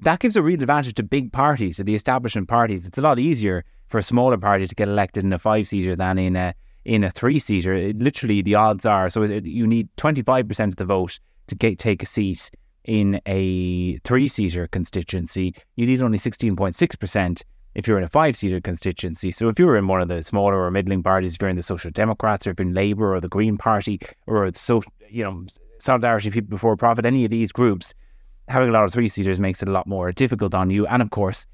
that 0.00 0.20
gives 0.20 0.36
a 0.36 0.42
real 0.42 0.60
advantage 0.60 0.94
to 0.94 1.02
big 1.02 1.32
parties, 1.32 1.76
to 1.76 1.84
the 1.84 1.94
establishment 1.94 2.48
parties. 2.48 2.86
It's 2.86 2.98
a 2.98 3.02
lot 3.02 3.18
easier 3.18 3.64
for 3.88 3.98
a 3.98 4.02
smaller 4.02 4.36
party 4.36 4.66
to 4.66 4.74
get 4.74 4.88
elected 4.88 5.24
in 5.24 5.32
a 5.32 5.38
five 5.38 5.66
seater 5.66 5.96
than 5.96 6.18
in 6.18 6.36
a 6.36 6.54
in 6.84 7.04
a 7.04 7.10
three 7.10 7.38
seater. 7.38 7.92
Literally, 7.94 8.42
the 8.42 8.54
odds 8.54 8.86
are 8.86 9.10
so 9.10 9.22
it, 9.22 9.44
you 9.44 9.66
need 9.66 9.88
twenty 9.96 10.22
five 10.22 10.48
percent 10.48 10.72
of 10.72 10.76
the 10.76 10.84
vote 10.84 11.18
to 11.48 11.54
get, 11.54 11.78
take 11.78 12.02
a 12.02 12.06
seat 12.06 12.50
in 12.84 13.20
a 13.26 13.98
three 13.98 14.28
seater 14.28 14.66
constituency. 14.66 15.54
You 15.76 15.86
need 15.86 16.00
only 16.00 16.18
sixteen 16.18 16.56
point 16.56 16.74
six 16.74 16.94
percent 16.96 17.44
if 17.74 17.86
you're 17.86 17.98
in 17.98 18.04
a 18.04 18.08
five 18.08 18.36
seater 18.36 18.60
constituency. 18.60 19.30
So 19.30 19.48
if 19.48 19.58
you're 19.58 19.76
in 19.76 19.88
one 19.88 20.00
of 20.00 20.08
the 20.08 20.22
smaller 20.22 20.60
or 20.60 20.70
middling 20.70 21.02
parties, 21.02 21.34
if 21.34 21.42
you're 21.42 21.50
in 21.50 21.56
the 21.56 21.62
Social 21.62 21.90
Democrats 21.90 22.46
or 22.46 22.50
if 22.50 22.58
you're 22.58 22.68
in 22.68 22.74
Labour 22.74 23.14
or 23.14 23.20
the 23.20 23.28
Green 23.28 23.58
Party 23.58 24.00
or 24.26 24.50
so 24.54 24.82
you 25.08 25.24
know 25.24 25.44
Solidarity 25.80 26.30
People 26.30 26.50
Before 26.50 26.76
Profit, 26.76 27.06
any 27.06 27.24
of 27.24 27.30
these 27.30 27.52
groups, 27.52 27.94
having 28.48 28.68
a 28.68 28.72
lot 28.72 28.84
of 28.84 28.92
three 28.92 29.08
seaters 29.08 29.40
makes 29.40 29.62
it 29.62 29.68
a 29.68 29.72
lot 29.72 29.86
more 29.86 30.10
difficult 30.12 30.54
on 30.54 30.70
you. 30.70 30.86
And 30.86 31.02
of 31.02 31.10
course, 31.10 31.46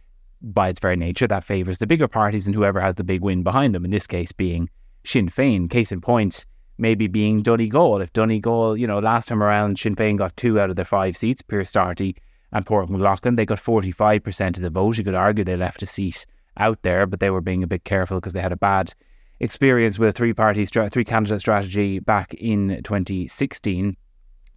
by 0.42 0.68
its 0.68 0.80
very 0.80 0.96
nature, 0.96 1.26
that 1.26 1.44
favours 1.44 1.78
the 1.78 1.86
bigger 1.86 2.08
parties 2.08 2.46
and 2.46 2.54
whoever 2.54 2.80
has 2.80 2.94
the 2.94 3.04
big 3.04 3.22
win 3.22 3.42
behind 3.42 3.74
them. 3.74 3.84
In 3.84 3.90
this 3.90 4.06
case, 4.06 4.32
being 4.32 4.68
Sinn 5.04 5.28
Féin. 5.28 5.70
Case 5.70 5.92
in 5.92 6.00
point, 6.00 6.46
maybe 6.78 7.06
being 7.06 7.42
Donegal. 7.42 8.00
If 8.00 8.12
Donegal, 8.12 8.76
you 8.76 8.86
know, 8.86 8.98
last 8.98 9.28
time 9.28 9.42
around, 9.42 9.78
Sinn 9.78 9.96
Féin 9.96 10.16
got 10.16 10.36
two 10.36 10.58
out 10.60 10.70
of 10.70 10.76
their 10.76 10.84
five 10.84 11.16
seats, 11.16 11.42
Pearse 11.42 11.72
Doherty 11.72 12.16
and 12.54 12.64
Mac 12.70 13.00
Lochlainn, 13.00 13.36
they 13.36 13.44
got 13.44 13.58
45% 13.58 14.56
of 14.56 14.62
the 14.62 14.70
vote. 14.70 14.96
You 14.96 15.04
could 15.04 15.14
argue 15.14 15.44
they 15.44 15.56
left 15.56 15.82
a 15.82 15.86
seat 15.86 16.24
out 16.56 16.80
there, 16.82 17.04
but 17.04 17.18
they 17.18 17.30
were 17.30 17.40
being 17.40 17.64
a 17.64 17.66
bit 17.66 17.84
careful 17.84 18.18
because 18.18 18.32
they 18.32 18.40
had 18.40 18.52
a 18.52 18.56
bad 18.56 18.94
experience 19.40 19.98
with 19.98 20.10
a 20.10 20.12
three 20.12 20.32
party, 20.32 20.64
three 20.64 21.04
candidate 21.04 21.40
strategy 21.40 21.98
back 21.98 22.32
in 22.34 22.80
2016. 22.84 23.96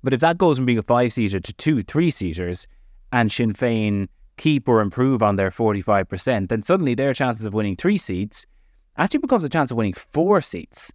But 0.07 0.13
if 0.13 0.21
that 0.21 0.37
goes 0.37 0.55
from 0.55 0.65
being 0.65 0.77
a 0.77 0.83
five 0.83 1.11
seater 1.11 1.37
to 1.37 1.53
two 1.55 1.81
three 1.81 2.09
seaters 2.09 2.65
and 3.11 3.29
Sinn 3.29 3.51
Féin 3.51 4.07
keep 4.37 4.69
or 4.69 4.79
improve 4.79 5.21
on 5.21 5.35
their 5.35 5.51
45%, 5.51 6.47
then 6.47 6.63
suddenly 6.63 6.95
their 6.95 7.13
chances 7.13 7.45
of 7.45 7.53
winning 7.53 7.75
three 7.75 7.97
seats 7.97 8.45
actually 8.95 9.19
becomes 9.19 9.43
a 9.43 9.49
chance 9.49 9.69
of 9.69 9.75
winning 9.75 9.91
four 9.91 10.39
seats. 10.39 10.93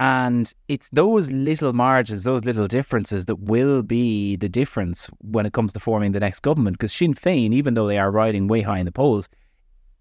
And 0.00 0.52
it's 0.66 0.88
those 0.88 1.30
little 1.30 1.72
margins, 1.72 2.24
those 2.24 2.44
little 2.44 2.66
differences 2.66 3.26
that 3.26 3.36
will 3.36 3.84
be 3.84 4.34
the 4.34 4.48
difference 4.48 5.08
when 5.20 5.46
it 5.46 5.52
comes 5.52 5.72
to 5.74 5.78
forming 5.78 6.10
the 6.10 6.18
next 6.18 6.40
government. 6.40 6.78
Because 6.78 6.92
Sinn 6.92 7.14
Féin, 7.14 7.52
even 7.54 7.74
though 7.74 7.86
they 7.86 8.00
are 8.00 8.10
riding 8.10 8.48
way 8.48 8.62
high 8.62 8.80
in 8.80 8.86
the 8.86 8.90
polls, 8.90 9.28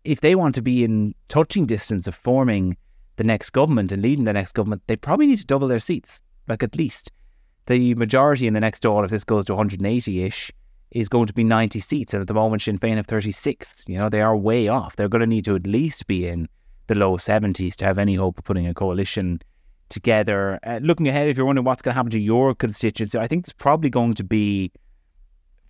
if 0.04 0.22
they 0.22 0.34
want 0.34 0.56
to 0.56 0.64
be 0.64 0.84
in 0.84 1.14
touching 1.30 1.68
distance 1.68 2.08
of 2.08 2.16
forming 2.16 2.76
the 3.18 3.24
next 3.24 3.52
government 3.52 3.92
and 3.92 4.02
leading 4.02 4.24
the 4.24 4.34
next 4.34 4.54
government, 4.54 4.82
they 4.88 4.96
probably 4.96 5.28
need 5.28 5.38
to 5.38 5.46
double 5.46 5.68
their 5.68 5.78
seats, 5.78 6.24
like 6.48 6.64
at 6.64 6.76
least. 6.76 7.12
The 7.68 7.96
majority 7.96 8.48
in 8.48 8.54
the 8.54 8.60
next 8.60 8.84
Dáil, 8.84 9.04
if 9.04 9.12
this 9.12 9.24
goes 9.24 9.46
to 9.46 9.54
180 9.54 10.24
ish, 10.24 10.52
is 10.92 11.08
going 11.08 11.28
to 11.28 11.34
be 11.34 11.44
90 11.44 11.80
seats. 11.80 12.14
And 12.14 12.22
at 12.22 12.28
the 12.28 12.34
moment, 12.34 12.62
Sinn 12.62 12.78
Féin 12.78 12.98
have 12.98 13.08
36. 13.08 13.86
You 13.88 13.98
know, 13.98 14.10
they 14.10 14.22
are 14.22 14.36
way 14.36 14.68
off. 14.68 14.96
They're 14.96 15.10
going 15.10 15.22
to 15.22 15.28
need 15.28 15.46
to 15.46 15.56
at 15.56 15.68
least 15.68 16.08
be 16.08 16.28
in 16.28 16.50
the 16.88 16.96
low 16.96 17.18
70s 17.18 17.76
to 17.76 17.86
have 17.86 17.98
any 17.98 18.16
hope 18.16 18.38
of 18.38 18.44
putting 18.44 18.68
a 18.68 18.74
coalition 18.74 19.42
together. 19.90 20.60
Uh, 20.64 20.80
looking 20.82 21.08
ahead, 21.08 21.28
if 21.28 21.38
you're 21.38 21.46
wondering 21.46 21.66
what's 21.66 21.82
going 21.82 21.94
to 21.94 21.96
happen 21.96 22.12
to 22.12 22.20
your 22.20 22.54
constituency, 22.56 23.18
I 23.18 23.28
think 23.28 23.46
it's 23.46 23.54
probably 23.54 23.90
going 23.90 24.16
to 24.16 24.24
be 24.24 24.72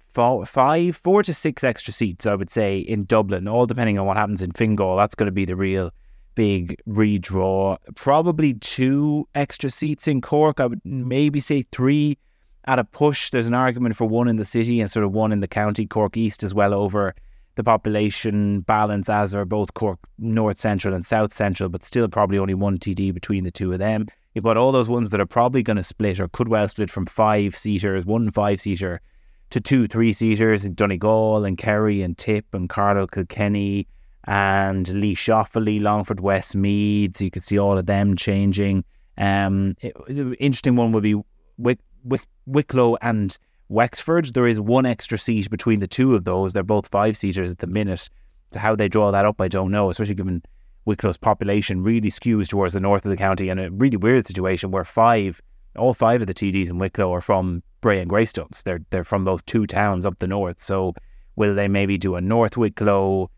four, 0.10 0.46
five, 0.46 0.96
four 0.96 1.24
to 1.24 1.34
six 1.34 1.64
extra 1.64 1.94
seats, 1.94 2.26
I 2.26 2.36
would 2.36 2.50
say, 2.50 2.80
in 2.80 3.06
Dublin, 3.06 3.48
all 3.48 3.66
depending 3.66 4.00
on 4.00 4.06
what 4.06 4.18
happens 4.18 4.42
in 4.42 4.52
Fingal. 4.52 4.98
That's 4.98 5.16
going 5.16 5.28
to 5.28 5.32
be 5.32 5.46
the 5.46 5.56
real 5.56 5.92
big 6.36 6.82
redraw. 6.88 7.78
Probably 7.96 8.54
two 8.56 9.28
extra 9.36 9.70
seats 9.70 10.08
in 10.08 10.22
Cork. 10.22 10.60
I 10.60 10.68
would 10.68 10.82
hmm. 10.84 11.08
maybe 11.08 11.40
say 11.40 11.64
three 11.72 12.18
at 12.66 12.80
a 12.80 12.84
push. 12.84 13.32
There's 13.32 13.48
an 13.48 13.54
argument 13.54 13.96
for 13.96 14.06
one 14.06 14.28
in 14.28 14.36
the 14.36 14.46
city 14.46 14.82
and 14.82 14.90
sort 14.90 15.06
of 15.06 15.12
one 15.12 15.32
in 15.32 15.40
the 15.40 15.48
county, 15.48 15.86
Cork 15.86 16.18
East 16.18 16.44
as 16.44 16.54
well, 16.54 16.74
over 16.74 17.16
the 17.56 17.64
population 17.64 18.62
balance 18.62 19.10
as 19.10 19.36
are 19.36 19.46
both 19.46 19.74
Cork 19.74 20.00
North 20.18 20.58
Central 20.58 20.94
and 20.94 21.06
South 21.06 21.34
Central, 21.34 21.70
but 21.70 21.84
still 21.84 22.08
probably 22.08 22.38
only 22.38 22.54
one 22.54 22.78
TD 22.78 23.14
between 23.14 23.44
the 23.44 23.52
two 23.52 23.74
of 23.74 23.80
them. 23.80 24.08
You've 24.34 24.46
got 24.46 24.58
all 24.58 24.72
those 24.72 24.88
ones 24.88 25.10
that 25.10 25.20
are 25.20 25.26
probably 25.26 25.62
going 25.62 25.78
to 25.78 25.84
split 25.84 26.20
or 26.20 26.30
could 26.30 26.48
well 26.48 26.68
split 26.70 26.90
from 26.90 27.06
five 27.06 27.56
seaters, 27.56 28.06
one 28.06 28.32
five 28.32 28.62
seater 28.62 29.02
to 29.50 29.60
two 29.60 29.88
three 29.88 30.14
seaters 30.14 30.64
in 30.64 30.74
Donegal 30.74 31.44
and 31.44 31.58
Kerry 31.58 32.02
and 32.02 32.18
Tip 32.18 32.46
and 32.54 32.70
Carlow 32.70 33.06
Kilkenny 33.06 33.88
and 34.26 34.88
Laois 34.90 35.30
Offaly, 35.30 35.82
Longford 35.82 36.20
Westmeath. 36.20 37.22
You 37.22 37.32
can 37.32 37.42
see 37.42 37.58
all 37.58 37.78
of 37.78 37.86
them 37.86 38.16
changing. 38.16 38.84
Um, 39.18 39.76
it, 39.82 39.96
interesting 40.40 40.76
one 40.76 40.92
would 40.92 41.04
be 41.04 41.22
Wick, 41.58 41.80
Wick, 42.04 42.26
Wicklow 42.46 42.98
and 43.02 43.38
Wexford, 43.72 44.34
there 44.34 44.48
is 44.48 44.60
one 44.60 44.86
extra 44.86 45.18
seat 45.18 45.50
between 45.50 45.80
the 45.80 45.88
two 45.88 46.14
of 46.14 46.26
those. 46.26 46.52
They're 46.52 46.62
both 46.62 46.88
five 46.88 47.16
seaters 47.16 47.54
at 47.54 47.60
the 47.60 47.68
minute. 47.68 48.10
So 48.52 48.60
how 48.60 48.76
they 48.76 48.90
draw 48.90 49.12
that 49.12 49.24
up, 49.24 49.40
I 49.40 49.48
don't 49.48 49.72
know, 49.72 49.90
especially 49.90 50.16
given 50.16 50.44
Wicklow's 50.84 51.16
population 51.16 51.82
really 51.82 52.10
skews 52.10 52.50
towards 52.50 52.74
the 52.74 52.82
north 52.82 53.06
of 53.06 53.12
the 53.12 53.18
county 53.18 53.48
and 53.48 53.62
a 53.62 53.72
really 53.72 53.96
weird 53.96 54.28
situation 54.28 54.72
where 54.72 54.84
five, 54.84 55.40
all 55.78 55.94
five 55.94 56.20
of 56.20 56.28
the 56.28 56.34
TDs 56.34 56.70
in 56.70 56.80
Wicklow 56.80 57.14
are 57.14 57.22
from 57.22 57.64
Bray 57.80 58.02
and 58.02 58.10
Greystones. 58.10 58.62
They're 58.64 58.82
they're 58.90 59.06
from 59.06 59.24
those 59.24 59.42
two 59.44 59.66
towns 59.66 60.06
up 60.06 60.20
the 60.20 60.28
north. 60.28 60.62
So 60.62 60.94
will 61.38 61.56
they 61.56 61.70
maybe 61.70 61.98
do 61.98 62.16
a 62.16 62.22
North 62.22 62.58
Wicklow, 62.58 63.32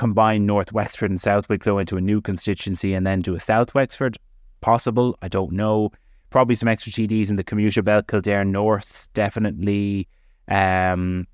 combine 0.00 0.46
North 0.46 0.72
Wexford 0.72 1.10
and 1.10 1.20
South 1.20 1.48
Wicklow 1.48 1.78
into 1.78 1.96
a 1.96 2.00
new 2.00 2.20
constituency 2.20 2.94
and 2.94 3.06
then 3.06 3.20
do 3.20 3.34
a 3.34 3.40
South 3.40 3.74
Wexford? 3.74 4.16
Possible, 4.60 5.16
I 5.22 5.28
don't 5.28 5.52
know 5.52 5.90
probably 6.30 6.54
some 6.54 6.68
extra 6.68 6.92
TDs 6.92 7.28
in 7.28 7.36
the 7.36 7.44
commuter 7.44 7.82
belt, 7.82 8.06
Kildare 8.06 8.44
North, 8.44 9.08
definitely. 9.12 10.08
Um, 10.48 11.26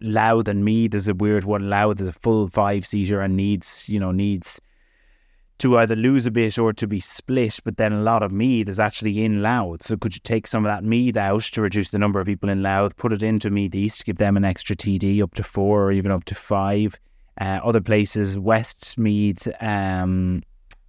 Louth 0.00 0.48
and 0.48 0.64
Meath 0.64 0.94
is 0.94 1.08
a 1.08 1.14
weird 1.14 1.44
one. 1.44 1.68
Louth 1.68 2.00
is 2.00 2.08
a 2.08 2.12
full 2.12 2.48
five 2.48 2.86
seater 2.86 3.20
and 3.20 3.36
needs, 3.36 3.88
you 3.88 4.00
know, 4.00 4.12
needs 4.12 4.60
to 5.58 5.78
either 5.78 5.94
lose 5.94 6.26
a 6.26 6.30
bit 6.30 6.58
or 6.58 6.72
to 6.72 6.86
be 6.86 7.00
split. 7.00 7.60
But 7.64 7.76
then 7.76 7.92
a 7.92 8.00
lot 8.00 8.22
of 8.22 8.32
Meath 8.32 8.68
is 8.68 8.80
actually 8.80 9.24
in 9.24 9.42
Louth. 9.42 9.82
So 9.82 9.96
could 9.96 10.14
you 10.14 10.20
take 10.24 10.46
some 10.46 10.64
of 10.64 10.70
that 10.70 10.84
Meath 10.84 11.16
out 11.16 11.42
to 11.42 11.62
reduce 11.62 11.90
the 11.90 11.98
number 11.98 12.18
of 12.18 12.26
people 12.26 12.48
in 12.48 12.62
Louth, 12.62 12.96
put 12.96 13.12
it 13.12 13.22
into 13.22 13.50
Meath 13.50 13.74
East, 13.74 14.04
give 14.04 14.16
them 14.16 14.36
an 14.36 14.44
extra 14.44 14.74
TD 14.74 15.22
up 15.22 15.34
to 15.34 15.42
four 15.42 15.84
or 15.84 15.92
even 15.92 16.10
up 16.10 16.24
to 16.24 16.34
five? 16.34 16.98
Uh, 17.40 17.60
other 17.64 17.80
places, 17.80 18.38
Westmeath, 18.38 19.48
um, 19.60 20.42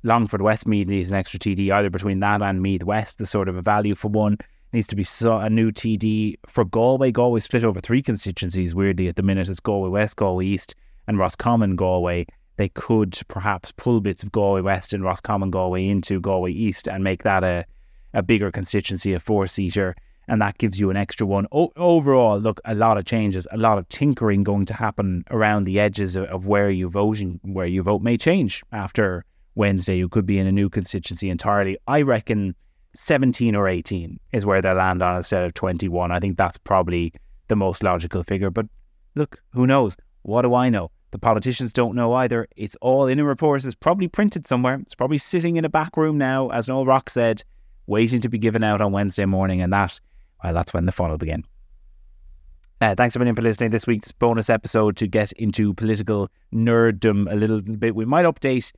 Longford 0.04 0.42
Westmeath 0.42 0.88
needs 0.88 1.10
an 1.10 1.18
extra 1.18 1.40
TD 1.40 1.72
either 1.72 1.90
between 1.90 2.20
that 2.20 2.42
and 2.42 2.62
Meath 2.62 2.84
West. 2.84 3.18
The 3.18 3.26
sort 3.26 3.50
of 3.50 3.56
a 3.56 3.62
value 3.62 3.96
for 3.96 4.10
one 4.10 4.38
needs 4.72 4.88
to 4.88 4.96
be 4.96 5.06
a 5.24 5.50
new 5.50 5.72
TD 5.72 6.36
for 6.46 6.66
Galway. 6.66 7.12
Galway 7.12 7.40
split 7.40 7.64
over 7.64 7.82
three 7.82 8.04
constituencies. 8.04 8.76
Weirdly, 8.76 9.08
at 9.08 9.16
the 9.16 9.24
minute, 9.24 9.50
it's 9.50 9.60
Galway 9.60 9.90
West, 9.90 10.18
Galway 10.18 10.46
East, 10.46 10.76
and 11.08 11.18
Roscommon 11.18 11.76
Galway. 11.76 12.28
They 12.58 12.70
could 12.70 13.20
perhaps 13.28 13.72
pull 13.72 14.00
bits 14.00 14.22
of 14.22 14.32
Galway 14.32 14.62
West 14.62 14.94
and 14.94 15.04
Roscommon 15.04 15.50
Galway 15.50 15.88
into 15.88 16.22
Galway 16.22 16.52
East 16.52 16.88
and 16.88 17.04
make 17.04 17.24
that 17.24 17.44
a 17.44 17.66
a 18.16 18.24
bigger 18.24 18.50
constituency, 18.50 19.14
a 19.14 19.20
four 19.20 19.46
seater, 19.46 19.96
and 20.28 20.42
that 20.42 20.58
gives 20.58 20.80
you 20.80 20.90
an 20.90 20.98
extra 20.98 21.26
one. 21.26 21.48
O- 21.52 21.72
overall, 21.76 22.40
look, 22.40 22.60
a 22.66 22.76
lot 22.76 22.98
of 22.98 23.06
changes, 23.06 23.48
a 23.52 23.58
lot 23.58 23.78
of 23.78 23.88
tinkering 23.90 24.44
going 24.44 24.66
to 24.66 24.74
happen 24.74 25.24
around 25.32 25.66
the 25.66 25.80
edges 25.80 26.16
of, 26.16 26.26
of 26.26 26.46
where 26.46 26.70
you 26.70 26.90
vote 26.90 27.20
and 27.20 27.40
where 27.44 27.66
you 27.66 27.84
vote 27.84 28.02
may 28.02 28.18
change 28.18 28.64
after 28.72 29.24
Wednesday, 29.56 29.96
You 29.96 30.10
could 30.10 30.26
be 30.26 30.38
in 30.38 30.48
a 30.48 30.52
new 30.52 30.70
constituency 30.70 31.30
entirely. 31.30 31.78
I 31.88 32.02
reckon 32.02 32.56
17 32.94 33.56
or 33.56 33.68
18 33.68 34.20
is 34.34 34.46
where 34.46 34.62
they'll 34.62 34.76
land 34.76 35.02
on 35.02 35.16
instead 35.16 35.44
of 35.44 35.54
21. 35.54 36.12
I 36.12 36.20
think 36.20 36.38
that's 36.38 36.58
probably 36.58 37.14
the 37.48 37.56
most 37.56 37.84
logical 37.84 38.24
figure. 38.24 38.50
But 38.50 38.68
look, 39.16 39.40
who 39.52 39.66
knows? 39.66 39.96
What 40.24 40.42
do 40.42 40.54
I 40.54 40.70
know? 40.70 40.92
The 41.12 41.20
politicians 41.20 41.72
don't 41.72 41.96
know 41.96 42.14
either. 42.14 42.48
It's 42.58 42.76
all 42.82 43.08
in 43.08 43.20
a 43.20 43.24
report. 43.24 43.64
It's 43.64 43.76
probably 43.76 44.10
printed 44.10 44.46
somewhere. 44.46 44.76
It's 44.76 44.96
probably 44.96 45.18
sitting 45.18 45.56
in 45.56 45.64
a 45.64 45.70
back 45.70 45.96
room 45.96 46.18
now, 46.18 46.50
as 46.50 46.68
Noel 46.68 46.86
Rock 46.86 47.10
said, 47.10 47.44
waiting 47.88 48.20
to 48.22 48.30
be 48.30 48.38
given 48.38 48.64
out 48.64 48.82
on 48.82 48.92
Wednesday 48.92 49.26
morning. 49.26 49.62
And 49.62 49.72
that, 49.72 50.00
well, 50.44 50.54
that's 50.54 50.74
when 50.74 50.86
the 50.86 50.92
fun 50.92 51.10
will 51.10 51.18
begin. 51.18 51.44
Uh, 52.82 52.94
thanks 52.94 53.18
million 53.18 53.36
for 53.36 53.42
listening. 53.42 53.70
This 53.70 53.88
week's 53.88 54.12
bonus 54.12 54.50
episode 54.50 54.98
to 54.98 55.08
get 55.08 55.32
into 55.34 55.74
political 55.74 56.30
nerddom 56.54 57.32
a 57.32 57.36
little 57.36 57.62
bit. 57.62 57.96
We 57.96 58.06
might 58.06 58.26
update 58.26 58.74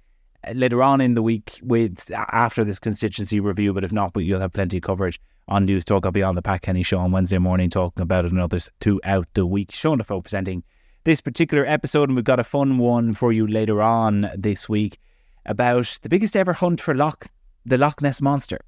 later 0.54 0.84
on 0.84 1.02
in 1.02 1.14
the 1.14 1.24
week 1.24 1.60
with 1.64 2.12
after 2.12 2.64
this 2.64 2.80
constituency 2.80 3.40
review. 3.40 3.74
But 3.74 3.84
if 3.84 3.92
not, 3.92 4.14
but 4.14 4.24
you'll 4.24 4.40
have 4.40 4.54
plenty 4.54 4.78
of 4.78 4.84
coverage 4.84 5.20
on 5.48 5.68
Newstalk. 5.68 6.06
I'll 6.06 6.12
be 6.12 6.24
on 6.24 6.36
the 6.36 6.42
Pat 6.42 6.62
Kenny 6.62 6.84
show 6.84 7.00
on 7.00 7.12
Wednesday 7.12 7.38
morning 7.38 7.70
talking 7.70 8.04
about 8.04 8.26
it 8.26 8.32
and 8.32 8.40
others 8.40 8.70
throughout 8.80 9.28
the 9.34 9.46
week. 9.46 9.72
Sean 9.72 9.98
Defoe 9.98 10.22
presenting 10.22 10.64
this 11.04 11.22
particular 11.22 11.66
episode, 11.66 12.10
and 12.10 12.16
we've 12.16 12.26
got 12.26 12.40
a 12.40 12.44
fun 12.44 12.78
one 12.78 13.14
for 13.14 13.32
you 13.32 13.48
later 13.48 13.82
on 13.82 14.30
this 14.36 14.68
week 14.68 15.00
about 15.46 15.98
the 16.02 16.10
biggest 16.10 16.36
ever 16.36 16.54
hunt 16.54 16.82
for 16.82 16.94
Loch, 16.94 17.28
the 17.66 17.78
Loch 17.78 18.02
Ness 18.02 18.22
monster. 18.22 18.60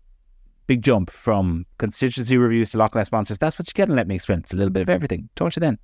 Big 0.69 0.83
jump 0.83 1.09
from 1.09 1.65
constituency 1.79 2.37
reviews 2.37 2.69
to 2.69 2.77
Loch 2.77 2.93
Ness 2.93 3.11
monsters. 3.11 3.39
That's 3.39 3.57
what 3.57 3.67
you 3.67 3.73
get, 3.73 3.87
and 3.87 3.95
let 3.95 4.07
me 4.07 4.13
explain. 4.13 4.37
It's 4.37 4.53
a 4.53 4.55
little 4.55 4.69
bit 4.69 4.83
of 4.83 4.89
everything. 4.91 5.27
Talk 5.35 5.53
to 5.53 5.59
you 5.59 5.61
then. 5.61 5.79